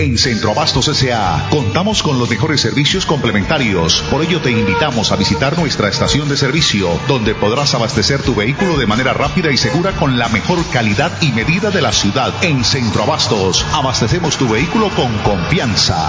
En 0.00 0.16
Centroabastos 0.16 0.88
S.A. 0.88 1.46
contamos 1.50 2.02
con 2.02 2.18
los 2.18 2.30
mejores 2.30 2.62
servicios 2.62 3.04
complementarios. 3.04 4.00
Por 4.10 4.22
ello 4.24 4.40
te 4.40 4.50
invitamos 4.50 5.12
a 5.12 5.16
visitar 5.16 5.58
nuestra 5.58 5.90
estación 5.90 6.26
de 6.30 6.38
servicio, 6.38 6.98
donde 7.06 7.34
podrás 7.34 7.74
abastecer 7.74 8.22
tu 8.22 8.34
vehículo 8.34 8.78
de 8.78 8.86
manera 8.86 9.12
rápida 9.12 9.50
y 9.50 9.58
segura 9.58 9.92
con 9.92 10.18
la 10.18 10.30
mejor 10.30 10.64
calidad 10.72 11.12
y 11.20 11.32
medida 11.32 11.70
de 11.70 11.82
la 11.82 11.92
ciudad. 11.92 12.32
En 12.42 12.64
Centroabastos, 12.64 13.66
abastecemos 13.74 14.38
tu 14.38 14.48
vehículo 14.48 14.88
con 14.96 15.14
confianza. 15.18 16.08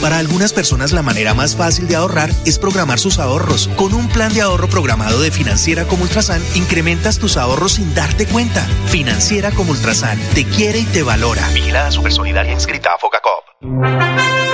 Para 0.00 0.18
algunas 0.18 0.52
personas 0.52 0.92
la 0.92 1.02
manera 1.02 1.34
más 1.34 1.56
fácil 1.56 1.88
de 1.88 1.96
ahorrar 1.96 2.30
es 2.44 2.58
programar 2.58 2.98
sus 2.98 3.18
ahorros. 3.18 3.68
Con 3.76 3.94
un 3.94 4.08
plan 4.08 4.32
de 4.32 4.42
ahorro 4.42 4.68
programado 4.68 5.20
de 5.20 5.30
Financiera 5.30 5.84
como 5.84 6.04
Ultrasan, 6.04 6.42
incrementas 6.54 7.18
tus 7.18 7.36
ahorros 7.36 7.72
sin 7.72 7.94
darte 7.94 8.26
cuenta. 8.26 8.66
Financiera 8.86 9.50
como 9.50 9.72
Ultrasan, 9.72 10.18
te 10.34 10.44
quiere 10.44 10.80
y 10.80 10.84
te 10.84 11.02
valora. 11.02 11.48
Vigilada 11.54 11.90
Super 11.90 12.12
Solidaria 12.12 12.52
inscrita 12.52 12.90
a 12.94 12.98
Fogacop. 12.98 14.45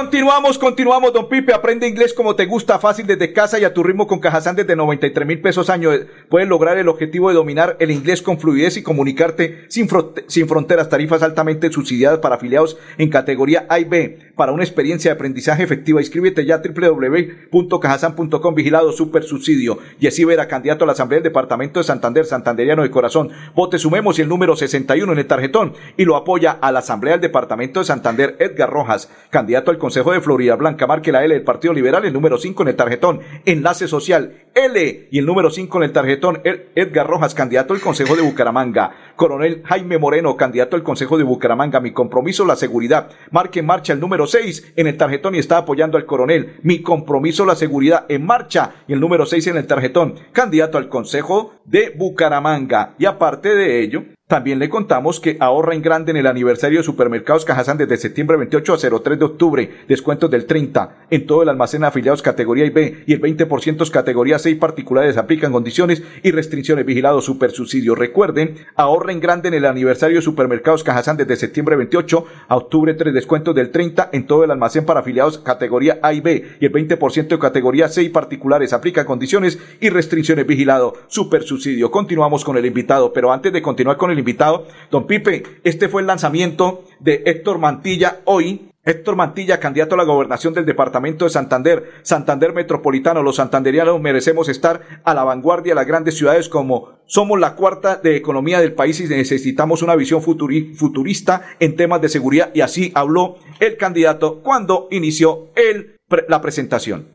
Continuamos, 0.00 0.56
continuamos, 0.56 1.12
don 1.12 1.28
Pipe. 1.28 1.52
Aprende 1.52 1.86
inglés 1.86 2.14
como 2.14 2.34
te 2.34 2.46
gusta, 2.46 2.78
fácil 2.78 3.06
desde 3.06 3.34
casa 3.34 3.58
y 3.58 3.64
a 3.64 3.74
tu 3.74 3.82
ritmo 3.82 4.06
con 4.06 4.18
Cajazán 4.18 4.56
desde 4.56 4.74
93 4.74 5.28
mil 5.28 5.42
pesos 5.42 5.68
año. 5.68 5.90
Puedes 6.30 6.48
lograr 6.48 6.78
el 6.78 6.88
objetivo 6.88 7.28
de 7.28 7.34
dominar 7.34 7.76
el 7.80 7.90
inglés 7.90 8.22
con 8.22 8.40
fluidez 8.40 8.78
y 8.78 8.82
comunicarte 8.82 9.66
sin, 9.68 9.90
sin 10.26 10.48
fronteras. 10.48 10.88
Tarifas 10.88 11.22
altamente 11.22 11.70
subsidiadas 11.70 12.20
para 12.20 12.36
afiliados 12.36 12.78
en 12.96 13.10
categoría 13.10 13.66
A 13.68 13.78
y 13.78 13.84
B. 13.84 14.32
Para 14.36 14.52
una 14.52 14.64
experiencia 14.64 15.10
de 15.10 15.16
aprendizaje 15.16 15.64
efectiva, 15.64 16.00
inscríbete 16.00 16.46
ya 16.46 16.54
a 16.54 16.62
www.cajazán.com. 16.62 18.54
Vigilado 18.54 18.92
super 18.92 19.22
subsidio. 19.22 19.80
Yesí 19.98 20.24
Vera, 20.24 20.48
candidato 20.48 20.84
a 20.84 20.86
la 20.86 20.94
Asamblea 20.94 21.18
del 21.18 21.24
Departamento 21.24 21.78
de 21.78 21.84
Santander, 21.84 22.24
Santanderiano 22.24 22.82
de 22.82 22.90
Corazón. 22.90 23.32
Vote 23.54 23.78
sumemos 23.78 24.18
y 24.18 24.22
el 24.22 24.30
número 24.30 24.56
61 24.56 25.12
en 25.12 25.18
el 25.18 25.26
tarjetón. 25.26 25.74
Y 25.98 26.06
lo 26.06 26.16
apoya 26.16 26.52
a 26.52 26.72
la 26.72 26.78
Asamblea 26.78 27.12
del 27.12 27.20
Departamento 27.20 27.80
de 27.80 27.86
Santander, 27.86 28.36
Edgar 28.38 28.70
Rojas, 28.70 29.10
candidato 29.28 29.70
al 29.70 29.76
Consejo 29.76 29.89
Consejo 29.90 30.12
de 30.12 30.20
Florida 30.20 30.54
Blanca. 30.54 30.86
Marque 30.86 31.10
la 31.10 31.24
L 31.24 31.34
del 31.34 31.42
Partido 31.42 31.74
Liberal, 31.74 32.04
el 32.04 32.12
número 32.12 32.38
5 32.38 32.62
en 32.62 32.68
el 32.68 32.76
tarjetón. 32.76 33.20
Enlace 33.44 33.88
social 33.88 34.44
L 34.54 35.08
y 35.10 35.18
el 35.18 35.26
número 35.26 35.50
5 35.50 35.78
en 35.78 35.82
el 35.82 35.90
tarjetón. 35.90 36.42
Edgar 36.76 37.08
Rojas, 37.08 37.34
candidato 37.34 37.74
al 37.74 37.80
Consejo 37.80 38.14
de 38.14 38.22
Bucaramanga. 38.22 38.92
Coronel 39.16 39.64
Jaime 39.64 39.98
Moreno, 39.98 40.36
candidato 40.36 40.76
al 40.76 40.84
Consejo 40.84 41.18
de 41.18 41.24
Bucaramanga. 41.24 41.80
Mi 41.80 41.90
compromiso, 41.90 42.44
la 42.44 42.54
seguridad. 42.54 43.10
Marque 43.32 43.58
en 43.58 43.66
marcha 43.66 43.92
el 43.92 43.98
número 43.98 44.28
6 44.28 44.74
en 44.76 44.86
el 44.86 44.96
tarjetón 44.96 45.34
y 45.34 45.38
está 45.38 45.56
apoyando 45.56 45.98
al 45.98 46.06
coronel. 46.06 46.60
Mi 46.62 46.82
compromiso, 46.82 47.44
la 47.44 47.56
seguridad 47.56 48.06
en 48.08 48.24
marcha 48.24 48.84
y 48.86 48.92
el 48.92 49.00
número 49.00 49.26
6 49.26 49.48
en 49.48 49.56
el 49.56 49.66
tarjetón. 49.66 50.14
Candidato 50.30 50.78
al 50.78 50.88
Consejo 50.88 51.54
de 51.64 51.92
Bucaramanga. 51.96 52.94
Y 52.96 53.06
aparte 53.06 53.56
de 53.56 53.80
ello, 53.80 54.04
también 54.30 54.60
le 54.60 54.70
contamos 54.70 55.18
que 55.18 55.36
ahorra 55.40 55.74
en 55.74 55.82
grande 55.82 56.12
en 56.12 56.16
el 56.16 56.28
aniversario 56.28 56.78
de 56.78 56.84
Supermercados 56.84 57.44
Cajazán 57.44 57.76
desde 57.78 57.96
septiembre 57.96 58.36
28 58.36 58.74
a 58.74 59.00
03 59.02 59.18
de 59.18 59.24
octubre. 59.24 59.70
Descuentos 59.88 60.30
del 60.30 60.46
30 60.46 61.06
en 61.10 61.26
todo 61.26 61.42
el 61.42 61.48
almacén 61.48 61.82
afiliados 61.82 62.22
categoría 62.22 62.64
IB 62.64 63.02
y 63.06 63.12
el 63.12 63.20
20% 63.20 63.90
categoría 63.90 64.38
6 64.38 64.56
particulares 64.58 65.16
aplican 65.16 65.50
condiciones 65.50 66.04
y 66.22 66.30
restricciones. 66.30 66.86
Vigilado 66.86 67.20
Super 67.20 67.50
Subsidio. 67.50 67.96
Recuerden, 67.96 68.54
ahorra 68.76 69.10
en 69.10 69.18
grande 69.18 69.48
en 69.48 69.54
el 69.54 69.66
aniversario 69.66 70.18
de 70.18 70.22
Supermercados 70.22 70.84
Cajazán 70.84 71.16
desde 71.16 71.34
septiembre 71.34 71.74
28 71.74 72.24
a 72.46 72.56
octubre 72.56 72.94
3. 72.94 73.12
Descuentos 73.12 73.52
del 73.52 73.70
30 73.72 74.10
en 74.12 74.28
todo 74.28 74.44
el 74.44 74.52
almacén 74.52 74.86
para 74.86 75.00
afiliados 75.00 75.38
categoría 75.38 75.98
A 76.02 76.12
y 76.12 76.20
B 76.20 76.56
y 76.60 76.64
el 76.66 76.72
20% 76.72 77.26
de 77.26 77.38
categoría 77.40 77.88
6 77.88 78.08
particulares 78.10 78.72
aplican 78.72 79.06
condiciones 79.06 79.58
y 79.80 79.88
restricciones. 79.88 80.46
Vigilado 80.46 80.92
Super 81.08 81.42
Subsidio. 81.42 81.90
Continuamos 81.90 82.44
con 82.44 82.56
el 82.56 82.64
invitado, 82.64 83.12
pero 83.12 83.32
antes 83.32 83.52
de 83.52 83.60
continuar 83.60 83.96
con 83.96 84.12
el 84.12 84.19
invitado. 84.20 84.66
Don 84.90 85.06
Pipe, 85.06 85.42
este 85.64 85.88
fue 85.88 86.02
el 86.02 86.06
lanzamiento 86.06 86.84
de 87.00 87.22
Héctor 87.26 87.58
Mantilla 87.58 88.20
hoy. 88.24 88.70
Héctor 88.82 89.14
Mantilla, 89.14 89.60
candidato 89.60 89.94
a 89.94 89.98
la 89.98 90.04
gobernación 90.04 90.54
del 90.54 90.64
departamento 90.64 91.26
de 91.26 91.30
Santander, 91.30 91.90
Santander 92.02 92.54
Metropolitano. 92.54 93.22
Los 93.22 93.36
santanderianos 93.36 94.00
merecemos 94.00 94.48
estar 94.48 94.80
a 95.04 95.12
la 95.12 95.22
vanguardia 95.22 95.72
de 95.72 95.74
las 95.74 95.86
grandes 95.86 96.16
ciudades 96.16 96.48
como 96.48 97.00
somos 97.04 97.38
la 97.38 97.56
cuarta 97.56 97.96
de 97.96 98.16
economía 98.16 98.58
del 98.58 98.72
país 98.72 98.98
y 99.00 99.04
necesitamos 99.04 99.82
una 99.82 99.96
visión 99.96 100.22
futurista 100.22 101.42
en 101.60 101.76
temas 101.76 102.00
de 102.00 102.08
seguridad. 102.08 102.50
Y 102.54 102.62
así 102.62 102.90
habló 102.94 103.36
el 103.58 103.76
candidato 103.76 104.40
cuando 104.42 104.88
inició 104.90 105.48
el, 105.56 105.98
la 106.28 106.40
presentación. 106.40 107.08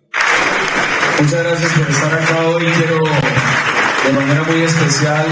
Muchas 1.20 1.44
gracias 1.44 1.74
por 1.74 1.90
estar 1.90 2.14
acá 2.14 2.48
hoy. 2.48 2.66
Quiero 2.66 3.04
de 4.06 4.14
manera 4.14 4.44
muy 4.44 4.62
especial 4.62 5.26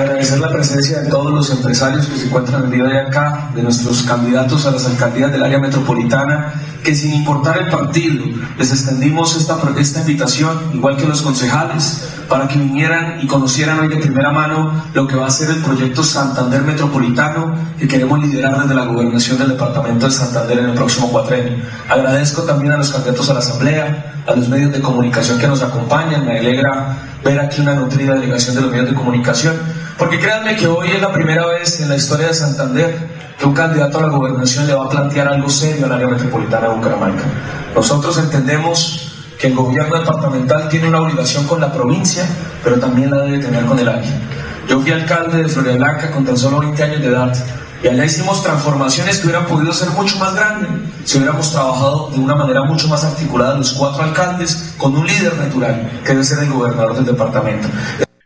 Agradecer 0.00 0.40
la 0.40 0.50
presencia 0.50 1.02
de 1.02 1.10
todos 1.10 1.30
los 1.30 1.50
empresarios 1.50 2.06
que 2.06 2.16
se 2.16 2.26
encuentran 2.26 2.64
el 2.64 2.70
día 2.70 2.84
de 2.84 3.00
acá, 3.00 3.50
de 3.54 3.62
nuestros 3.62 4.02
candidatos 4.04 4.64
a 4.64 4.70
las 4.70 4.86
alcaldías 4.86 5.30
del 5.30 5.42
área 5.42 5.58
metropolitana, 5.58 6.54
que 6.82 6.94
sin 6.94 7.12
importar 7.12 7.58
el 7.58 7.68
partido, 7.68 8.24
les 8.58 8.70
extendimos 8.72 9.36
esta, 9.36 9.58
esta 9.76 10.00
invitación, 10.00 10.58
igual 10.72 10.96
que 10.96 11.04
los 11.04 11.20
concejales, 11.20 12.08
para 12.30 12.48
que 12.48 12.58
vinieran 12.58 13.20
y 13.20 13.26
conocieran 13.26 13.78
hoy 13.78 13.88
de 13.88 13.96
primera 13.96 14.30
mano 14.30 14.84
lo 14.94 15.06
que 15.06 15.16
va 15.16 15.26
a 15.26 15.30
ser 15.30 15.50
el 15.50 15.56
proyecto 15.56 16.02
Santander 16.02 16.62
Metropolitano 16.62 17.54
que 17.78 17.86
queremos 17.86 18.22
liderar 18.22 18.62
desde 18.62 18.74
la 18.74 18.86
gobernación 18.86 19.36
del 19.36 19.48
departamento 19.48 20.06
de 20.06 20.12
Santander 20.12 20.60
en 20.60 20.70
el 20.70 20.74
próximo 20.74 21.10
cuatrenio. 21.10 21.58
Agradezco 21.90 22.42
también 22.42 22.72
a 22.72 22.78
los 22.78 22.90
candidatos 22.90 23.28
a 23.28 23.34
la 23.34 23.40
Asamblea, 23.40 24.22
a 24.26 24.34
los 24.34 24.48
medios 24.48 24.72
de 24.72 24.80
comunicación 24.80 25.38
que 25.38 25.46
nos 25.46 25.62
acompañan, 25.62 26.24
me 26.24 26.38
alegra 26.38 26.96
ver 27.22 27.38
aquí 27.38 27.60
una 27.60 27.74
nutrida 27.74 28.14
delegación 28.14 28.54
de 28.54 28.62
los 28.62 28.70
medios 28.70 28.88
de 28.88 28.94
comunicación 28.94 29.56
porque 30.00 30.18
créanme 30.18 30.56
que 30.56 30.66
hoy 30.66 30.88
es 30.92 31.00
la 31.02 31.12
primera 31.12 31.44
vez 31.44 31.78
en 31.80 31.90
la 31.90 31.96
historia 31.96 32.28
de 32.28 32.34
Santander 32.34 32.96
que 33.38 33.44
un 33.44 33.52
candidato 33.52 33.98
a 33.98 34.00
la 34.00 34.08
gobernación 34.08 34.66
le 34.66 34.72
va 34.72 34.86
a 34.86 34.88
plantear 34.88 35.28
algo 35.28 35.50
serio 35.50 35.84
al 35.84 35.92
área 35.92 36.08
metropolitana 36.08 36.68
de 36.68 36.74
Bucaramanga. 36.74 37.22
Nosotros 37.74 38.16
entendemos 38.16 39.12
que 39.38 39.48
el 39.48 39.54
gobierno 39.54 39.98
departamental 39.98 40.70
tiene 40.70 40.88
una 40.88 41.02
obligación 41.02 41.46
con 41.46 41.60
la 41.60 41.70
provincia, 41.70 42.26
pero 42.64 42.80
también 42.80 43.10
la 43.10 43.18
debe 43.18 43.40
tener 43.40 43.66
con 43.66 43.78
el 43.78 43.88
área. 43.90 44.10
Yo 44.66 44.80
fui 44.80 44.90
alcalde 44.90 45.42
de 45.42 45.48
Florida 45.50 45.76
Blanca 45.76 46.10
con 46.10 46.24
tan 46.24 46.36
solo 46.38 46.60
20 46.60 46.82
años 46.82 47.00
de 47.02 47.06
edad 47.06 47.36
y 47.82 47.88
allá 47.88 48.04
hicimos 48.06 48.42
transformaciones 48.42 49.18
que 49.18 49.26
hubieran 49.26 49.46
podido 49.46 49.72
ser 49.74 49.90
mucho 49.90 50.18
más 50.18 50.34
grandes 50.34 50.70
si 51.04 51.18
hubiéramos 51.18 51.52
trabajado 51.52 52.08
de 52.10 52.18
una 52.20 52.34
manera 52.34 52.64
mucho 52.64 52.88
más 52.88 53.04
articulada 53.04 53.54
los 53.54 53.74
cuatro 53.74 54.02
alcaldes 54.02 54.74
con 54.78 54.96
un 54.96 55.06
líder 55.06 55.36
natural 55.36 56.00
que 56.02 56.12
debe 56.12 56.24
ser 56.24 56.38
el 56.38 56.50
gobernador 56.50 56.94
del 56.94 57.04
departamento. 57.04 57.68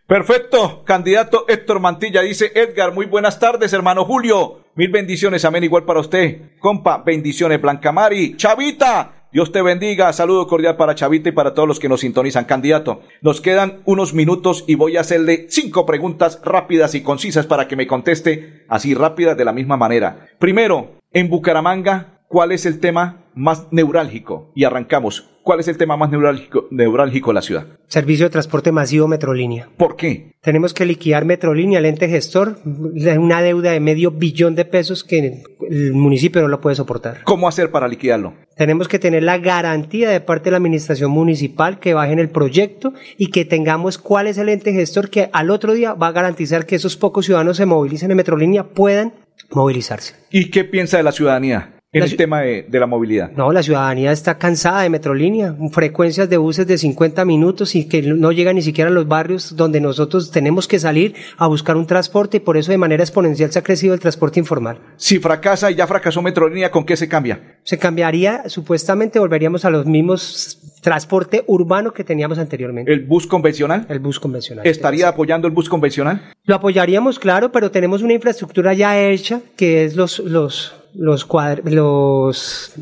Perfecto, 0.07 0.85
candidato 0.85 1.47
Héctor 1.49 1.81
Mantilla, 1.81 2.21
dice 2.21 2.53
Edgar, 2.55 2.93
muy 2.93 3.07
buenas 3.07 3.39
tardes, 3.39 3.73
hermano 3.73 4.05
Julio. 4.05 4.61
Mil 4.75 4.91
bendiciones, 4.91 5.47
amén, 5.47 5.65
igual 5.65 5.85
para 5.85 6.01
usted. 6.01 6.59
Compa, 6.59 6.99
bendiciones, 6.99 7.59
Blanca 7.59 7.91
Mari. 7.91 8.37
Chavita, 8.37 9.29
Dios 9.33 9.51
te 9.51 9.63
bendiga. 9.63 10.13
Saludo 10.13 10.47
cordial 10.47 10.77
para 10.77 10.95
Chavita 10.95 11.31
y 11.31 11.33
para 11.33 11.55
todos 11.55 11.67
los 11.67 11.81
que 11.81 11.89
nos 11.89 12.01
sintonizan. 12.01 12.45
Candidato, 12.45 13.01
nos 13.23 13.41
quedan 13.41 13.81
unos 13.87 14.13
minutos 14.13 14.65
y 14.67 14.75
voy 14.75 14.99
a 14.99 15.01
hacerle 15.01 15.47
cinco 15.49 15.87
preguntas 15.87 16.39
rápidas 16.45 16.95
y 16.95 17.03
concisas 17.03 17.47
para 17.47 17.67
que 17.67 17.75
me 17.77 17.87
conteste 17.87 18.67
así 18.69 18.93
rápidas 18.93 19.39
de 19.39 19.47
la 19.47 19.55
misma 19.55 19.79
manera. 19.79 20.29
Primero, 20.39 20.99
en 21.15 21.31
Bucaramanga, 21.31 22.21
¿cuál 22.29 22.53
es 22.53 22.67
el 22.67 22.79
tema 22.79 23.24
más 23.35 23.69
neurálgico? 23.71 24.51
Y 24.55 24.65
arrancamos. 24.65 25.31
¿Cuál 25.45 25.61
es 25.61 25.69
el 25.69 25.77
tema 25.77 25.99
más 25.99 26.11
neurálgico, 26.11 26.69
neurálgico 26.71 27.31
de 27.31 27.35
la 27.35 27.43
ciudad? 27.43 27.67
Servicio 27.87 28.25
de 28.25 28.31
transporte 28.31 28.73
masivo 28.73 29.07
Metrolínea. 29.07 29.69
¿Por 29.77 29.95
qué? 29.95 30.33
Tenemos 30.41 30.73
que 30.73 30.87
liquidar 30.87 31.27
Metrolínea, 31.27 31.81
el 31.81 31.85
ente 31.85 32.09
gestor, 32.09 32.57
una 32.65 33.43
deuda 33.43 33.73
de 33.73 33.81
medio 33.81 34.11
billón 34.11 34.55
de 34.55 34.65
pesos 34.65 35.05
que 35.05 35.45
el 35.69 35.93
municipio 35.93 36.41
no 36.41 36.49
lo 36.49 36.63
puede 36.63 36.77
soportar. 36.77 37.25
¿Cómo 37.25 37.47
hacer 37.47 37.71
para 37.71 37.89
liquidarlo? 37.89 38.33
Tenemos 38.57 38.89
que 38.89 38.99
tener 38.99 39.23
la 39.23 39.37
garantía 39.37 40.09
de 40.09 40.21
parte 40.21 40.45
de 40.45 40.53
la 40.53 40.57
administración 40.57 41.11
municipal 41.11 41.79
que 41.79 41.93
bajen 41.93 42.21
el 42.21 42.31
proyecto 42.31 42.95
y 43.19 43.27
que 43.27 43.45
tengamos 43.45 43.99
cuál 43.99 44.29
es 44.29 44.39
el 44.39 44.49
ente 44.49 44.73
gestor 44.73 45.11
que 45.11 45.29
al 45.33 45.51
otro 45.51 45.75
día 45.75 45.93
va 45.93 46.07
a 46.07 46.13
garantizar 46.13 46.65
que 46.65 46.77
esos 46.77 46.97
pocos 46.97 47.27
ciudadanos 47.27 47.59
se 47.59 47.67
movilicen 47.67 48.11
en 48.11 48.17
Metrolínea 48.17 48.65
puedan 48.65 49.13
movilizarse. 49.51 50.15
¿Y 50.31 50.51
qué 50.51 50.65
piensa 50.65 50.97
de 50.97 51.03
la 51.03 51.13
ciudadanía? 51.13 51.74
En 51.95 52.03
el 52.03 52.17
tema 52.17 52.41
de, 52.41 52.67
la 52.71 52.87
movilidad. 52.87 53.31
No, 53.33 53.53
la 53.53 53.63
ciudadanía 53.63 54.13
está 54.13 54.37
cansada 54.37 54.83
de 54.83 54.91
Metrolínea, 54.91 55.55
frecuencias 55.71 56.29
de 56.29 56.37
buses 56.37 56.67
de 56.67 56.77
50 56.77 57.25
minutos 57.25 57.75
y 57.75 57.89
que 57.89 58.03
no 58.03 58.33
llegan 58.33 58.57
ni 58.57 58.63
siquiera 58.63 58.91
a 58.91 58.93
los 58.93 59.07
barrios 59.07 59.57
donde 59.57 59.81
nosotros 59.81 60.31
tenemos 60.31 60.69
que 60.69 60.79
salir 60.79 61.15
a 61.37 61.47
buscar 61.47 61.77
un 61.77 61.87
transporte 61.87 62.39
y 62.39 62.41
por 62.41 62.57
eso 62.57 62.73
de 62.73 62.79
manera 62.79 63.03
exponencial 63.03 63.51
se 63.53 63.59
ha 63.59 63.63
crecido 63.63 63.95
el 63.95 64.01
transporte 64.01 64.41
informal. 64.41 64.79
Si 64.97 65.19
fracasa 65.19 65.71
y 65.71 65.77
ya 65.77 65.87
fracasó 65.87 66.21
Metrolínea, 66.21 66.71
¿con 66.71 66.85
qué 66.85 66.97
se 66.97 67.09
cambia? 67.09 67.59
Se 67.63 67.79
cambiaría, 67.79 68.49
supuestamente 68.49 69.19
volveríamos 69.19 69.65
a 69.65 69.71
los 69.71 69.87
mismos 69.87 70.59
transporte 70.85 71.43
urbano 71.47 71.93
que 71.93 72.05
teníamos 72.05 72.39
anteriormente. 72.39 72.93
¿El 72.93 73.07
bus 73.07 73.27
convencional? 73.27 73.87
El 73.89 74.01
bus 74.01 74.21
convencional. 74.21 74.67
¿Estaría 74.67 75.09
apoyando 75.09 75.49
el 75.49 75.55
bus 75.55 75.69
convencional? 75.69 76.21
Lo 76.45 76.55
apoyaríamos, 76.55 77.19
claro, 77.19 77.51
pero 77.51 77.71
tenemos 77.71 78.03
una 78.03 78.13
infraestructura 78.13 78.75
ya 78.75 79.01
hecha 79.01 79.41
que 79.57 79.85
es 79.85 79.97
los, 79.97 80.19
los 80.19 80.75
los 80.95 81.27
los 81.65 82.75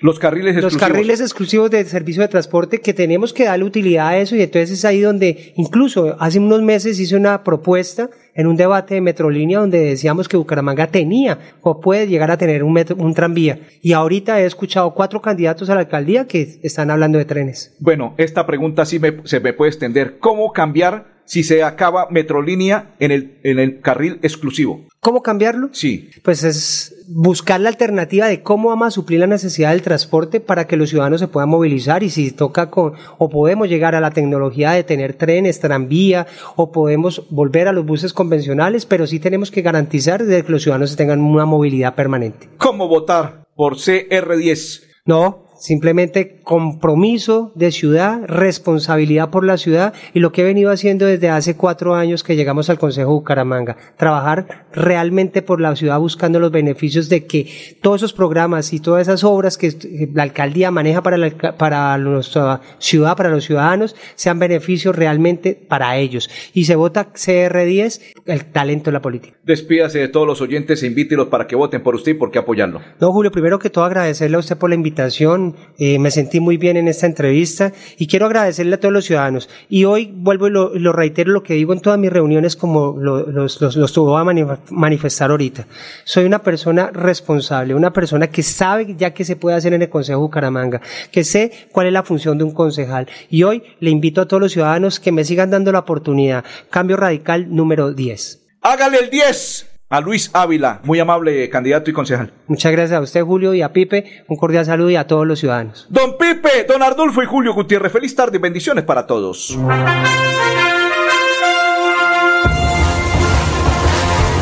los 0.00 0.18
carriles 0.20 0.54
exclusivos. 0.54 0.80
Los 0.80 0.88
carriles 0.88 1.20
exclusivos 1.20 1.70
de 1.70 1.84
servicio 1.84 2.22
de 2.22 2.28
transporte 2.28 2.80
que 2.80 2.94
tenemos 2.94 3.32
que 3.32 3.44
darle 3.44 3.64
utilidad 3.64 4.08
a 4.08 4.18
eso 4.18 4.36
y 4.36 4.42
entonces 4.42 4.70
es 4.70 4.84
ahí 4.84 5.00
donde 5.00 5.52
incluso 5.56 6.16
hace 6.20 6.38
unos 6.38 6.62
meses 6.62 7.00
hice 7.00 7.16
una 7.16 7.42
propuesta 7.42 8.08
en 8.34 8.46
un 8.46 8.56
debate 8.56 8.94
de 8.94 9.00
Metrolínea 9.00 9.58
donde 9.58 9.80
decíamos 9.80 10.28
que 10.28 10.36
Bucaramanga 10.36 10.86
tenía 10.86 11.38
o 11.62 11.80
puede 11.80 12.06
llegar 12.06 12.30
a 12.30 12.36
tener 12.36 12.62
un, 12.62 12.78
un 12.96 13.14
tranvía 13.14 13.58
y 13.82 13.92
ahorita 13.92 14.40
he 14.40 14.46
escuchado 14.46 14.94
cuatro 14.94 15.20
candidatos 15.20 15.68
a 15.68 15.74
la 15.74 15.80
alcaldía 15.80 16.28
que 16.28 16.60
están 16.62 16.92
hablando 16.92 17.18
de 17.18 17.24
trenes. 17.24 17.74
Bueno, 17.80 18.14
esta 18.18 18.46
pregunta 18.46 18.84
sí 18.84 19.00
se 19.24 19.40
me 19.40 19.52
puede 19.52 19.70
extender. 19.70 20.18
¿Cómo 20.20 20.52
cambiar 20.52 21.17
si 21.28 21.44
se 21.44 21.62
acaba 21.62 22.08
Metrolínea 22.10 22.94
en 22.98 23.12
el, 23.12 23.38
en 23.42 23.58
el 23.58 23.80
carril 23.80 24.18
exclusivo. 24.22 24.86
¿Cómo 25.00 25.22
cambiarlo? 25.22 25.68
Sí. 25.72 26.08
Pues 26.22 26.42
es 26.42 26.94
buscar 27.06 27.60
la 27.60 27.68
alternativa 27.68 28.26
de 28.26 28.42
cómo 28.42 28.70
vamos 28.70 28.88
a 28.88 28.90
suplir 28.90 29.20
la 29.20 29.26
necesidad 29.26 29.70
del 29.70 29.82
transporte 29.82 30.40
para 30.40 30.66
que 30.66 30.78
los 30.78 30.88
ciudadanos 30.88 31.20
se 31.20 31.28
puedan 31.28 31.50
movilizar 31.50 32.02
y 32.02 32.08
si 32.08 32.30
toca 32.30 32.70
con, 32.70 32.94
o 33.18 33.28
podemos 33.28 33.68
llegar 33.68 33.94
a 33.94 34.00
la 34.00 34.10
tecnología 34.10 34.72
de 34.72 34.84
tener 34.84 35.14
trenes, 35.14 35.60
tranvía, 35.60 36.26
o 36.56 36.72
podemos 36.72 37.26
volver 37.28 37.68
a 37.68 37.72
los 37.72 37.84
buses 37.84 38.14
convencionales, 38.14 38.86
pero 38.86 39.06
sí 39.06 39.20
tenemos 39.20 39.50
que 39.50 39.62
garantizar 39.62 40.26
que 40.26 40.44
los 40.48 40.62
ciudadanos 40.62 40.96
tengan 40.96 41.20
una 41.20 41.44
movilidad 41.44 41.94
permanente. 41.94 42.48
¿Cómo 42.56 42.88
votar 42.88 43.44
por 43.54 43.76
CR10? 43.76 44.82
No, 45.04 45.44
simplemente 45.58 46.40
compromiso 46.42 47.52
de 47.54 47.72
ciudad, 47.72 48.22
responsabilidad 48.26 49.30
por 49.30 49.44
la 49.44 49.58
ciudad 49.58 49.92
y 50.14 50.20
lo 50.20 50.32
que 50.32 50.42
he 50.42 50.44
venido 50.44 50.70
haciendo 50.70 51.04
desde 51.04 51.28
hace 51.28 51.56
cuatro 51.56 51.94
años 51.94 52.22
que 52.22 52.36
llegamos 52.36 52.70
al 52.70 52.78
Consejo 52.78 53.12
Bucaramanga, 53.12 53.76
trabajar 53.96 54.66
realmente 54.72 55.42
por 55.42 55.60
la 55.60 55.74
ciudad 55.76 55.98
buscando 55.98 56.40
los 56.40 56.52
beneficios 56.52 57.08
de 57.08 57.26
que 57.26 57.76
todos 57.82 58.00
esos 58.00 58.12
programas 58.12 58.72
y 58.72 58.80
todas 58.80 59.02
esas 59.02 59.24
obras 59.24 59.58
que 59.58 60.08
la 60.14 60.22
alcaldía 60.22 60.70
maneja 60.70 61.02
para, 61.02 61.16
la, 61.16 61.30
para 61.56 61.98
nuestra 61.98 62.60
ciudad, 62.78 63.16
para 63.16 63.30
los 63.30 63.44
ciudadanos, 63.44 63.96
sean 64.14 64.38
beneficios 64.38 64.94
realmente 64.94 65.54
para 65.54 65.96
ellos. 65.96 66.30
Y 66.54 66.64
se 66.64 66.76
vota 66.76 67.12
CR10, 67.12 68.00
el 68.26 68.44
talento 68.46 68.90
de 68.90 68.92
la 68.92 69.02
política. 69.02 69.36
Despídase 69.44 69.98
de 69.98 70.08
todos 70.08 70.26
los 70.26 70.40
oyentes 70.40 70.82
e 70.82 70.86
invítelos 70.86 71.28
para 71.28 71.46
que 71.46 71.56
voten 71.56 71.82
por 71.82 71.94
usted 71.94 72.12
y 72.12 72.14
por 72.14 72.30
qué 72.30 72.38
apoyarlo. 72.38 72.80
No, 73.00 73.12
Julio, 73.12 73.30
primero 73.30 73.58
que 73.58 73.70
todo 73.70 73.84
agradecerle 73.84 74.36
a 74.36 74.40
usted 74.40 74.56
por 74.56 74.70
la 74.70 74.76
invitación. 74.76 75.47
Eh, 75.78 75.98
me 75.98 76.10
sentí 76.10 76.40
muy 76.40 76.56
bien 76.56 76.76
en 76.76 76.88
esta 76.88 77.06
entrevista 77.06 77.72
y 77.96 78.06
quiero 78.06 78.26
agradecerle 78.26 78.74
a 78.74 78.80
todos 78.80 78.92
los 78.92 79.04
ciudadanos. 79.04 79.48
Y 79.68 79.84
hoy 79.84 80.12
vuelvo 80.12 80.48
y 80.48 80.50
lo, 80.50 80.92
reitero 80.92 81.32
lo 81.32 81.42
que 81.42 81.54
digo 81.54 81.72
en 81.72 81.80
todas 81.80 81.98
mis 81.98 82.12
reuniones 82.12 82.56
como 82.56 82.96
lo, 82.98 83.26
los, 83.30 83.60
los, 83.60 83.76
los 83.76 83.92
tuvo 83.92 84.16
a 84.18 84.24
manifestar 84.70 85.30
ahorita. 85.30 85.66
Soy 86.04 86.24
una 86.24 86.42
persona 86.42 86.90
responsable, 86.92 87.74
una 87.74 87.92
persona 87.92 88.28
que 88.28 88.42
sabe 88.42 88.94
ya 88.96 89.14
qué 89.14 89.24
se 89.24 89.36
puede 89.36 89.56
hacer 89.56 89.72
en 89.72 89.82
el 89.82 89.88
Consejo 89.88 90.20
Bucaramanga, 90.20 90.80
que 91.10 91.24
sé 91.24 91.68
cuál 91.72 91.86
es 91.86 91.92
la 91.92 92.02
función 92.02 92.38
de 92.38 92.44
un 92.44 92.52
concejal. 92.52 93.08
Y 93.30 93.42
hoy 93.42 93.62
le 93.80 93.90
invito 93.90 94.20
a 94.20 94.28
todos 94.28 94.40
los 94.40 94.52
ciudadanos 94.52 95.00
que 95.00 95.12
me 95.12 95.24
sigan 95.24 95.50
dando 95.50 95.72
la 95.72 95.80
oportunidad. 95.80 96.44
Cambio 96.70 96.96
radical 96.96 97.54
número 97.54 97.92
10. 97.92 98.46
Hágale 98.62 98.98
el 98.98 99.10
10 99.10 99.77
a 99.90 100.00
Luis 100.00 100.30
Ávila, 100.34 100.80
muy 100.84 101.00
amable 101.00 101.48
candidato 101.48 101.90
y 101.90 101.94
concejal. 101.94 102.32
Muchas 102.46 102.72
gracias 102.72 102.98
a 102.98 103.02
usted, 103.02 103.22
Julio, 103.22 103.54
y 103.54 103.62
a 103.62 103.72
Pipe. 103.72 104.24
Un 104.28 104.36
cordial 104.36 104.64
saludo 104.64 104.90
y 104.90 104.96
a 104.96 105.06
todos 105.06 105.26
los 105.26 105.38
ciudadanos. 105.38 105.86
Don 105.88 106.16
Pipe, 106.18 106.64
don 106.68 106.82
Ardulfo 106.82 107.22
y 107.22 107.26
Julio 107.26 107.54
Gutiérrez, 107.54 107.92
feliz 107.92 108.14
tarde 108.14 108.36
y 108.36 108.40
bendiciones 108.40 108.84
para 108.84 109.06
todos. 109.06 109.56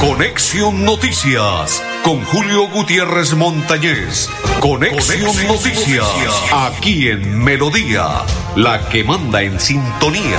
Conexión 0.00 0.85
Noticias 0.85 1.82
con 2.02 2.22
Julio 2.24 2.68
Gutiérrez 2.68 3.35
Montañez. 3.35 4.28
Conexión, 4.61 5.20
Conexión 5.20 5.48
Noticias, 5.48 6.42
aquí 6.52 7.09
en 7.09 7.42
Melodía, 7.42 8.22
la 8.56 8.88
que 8.88 9.02
manda 9.04 9.42
en 9.42 9.59
sintonía. 9.59 10.38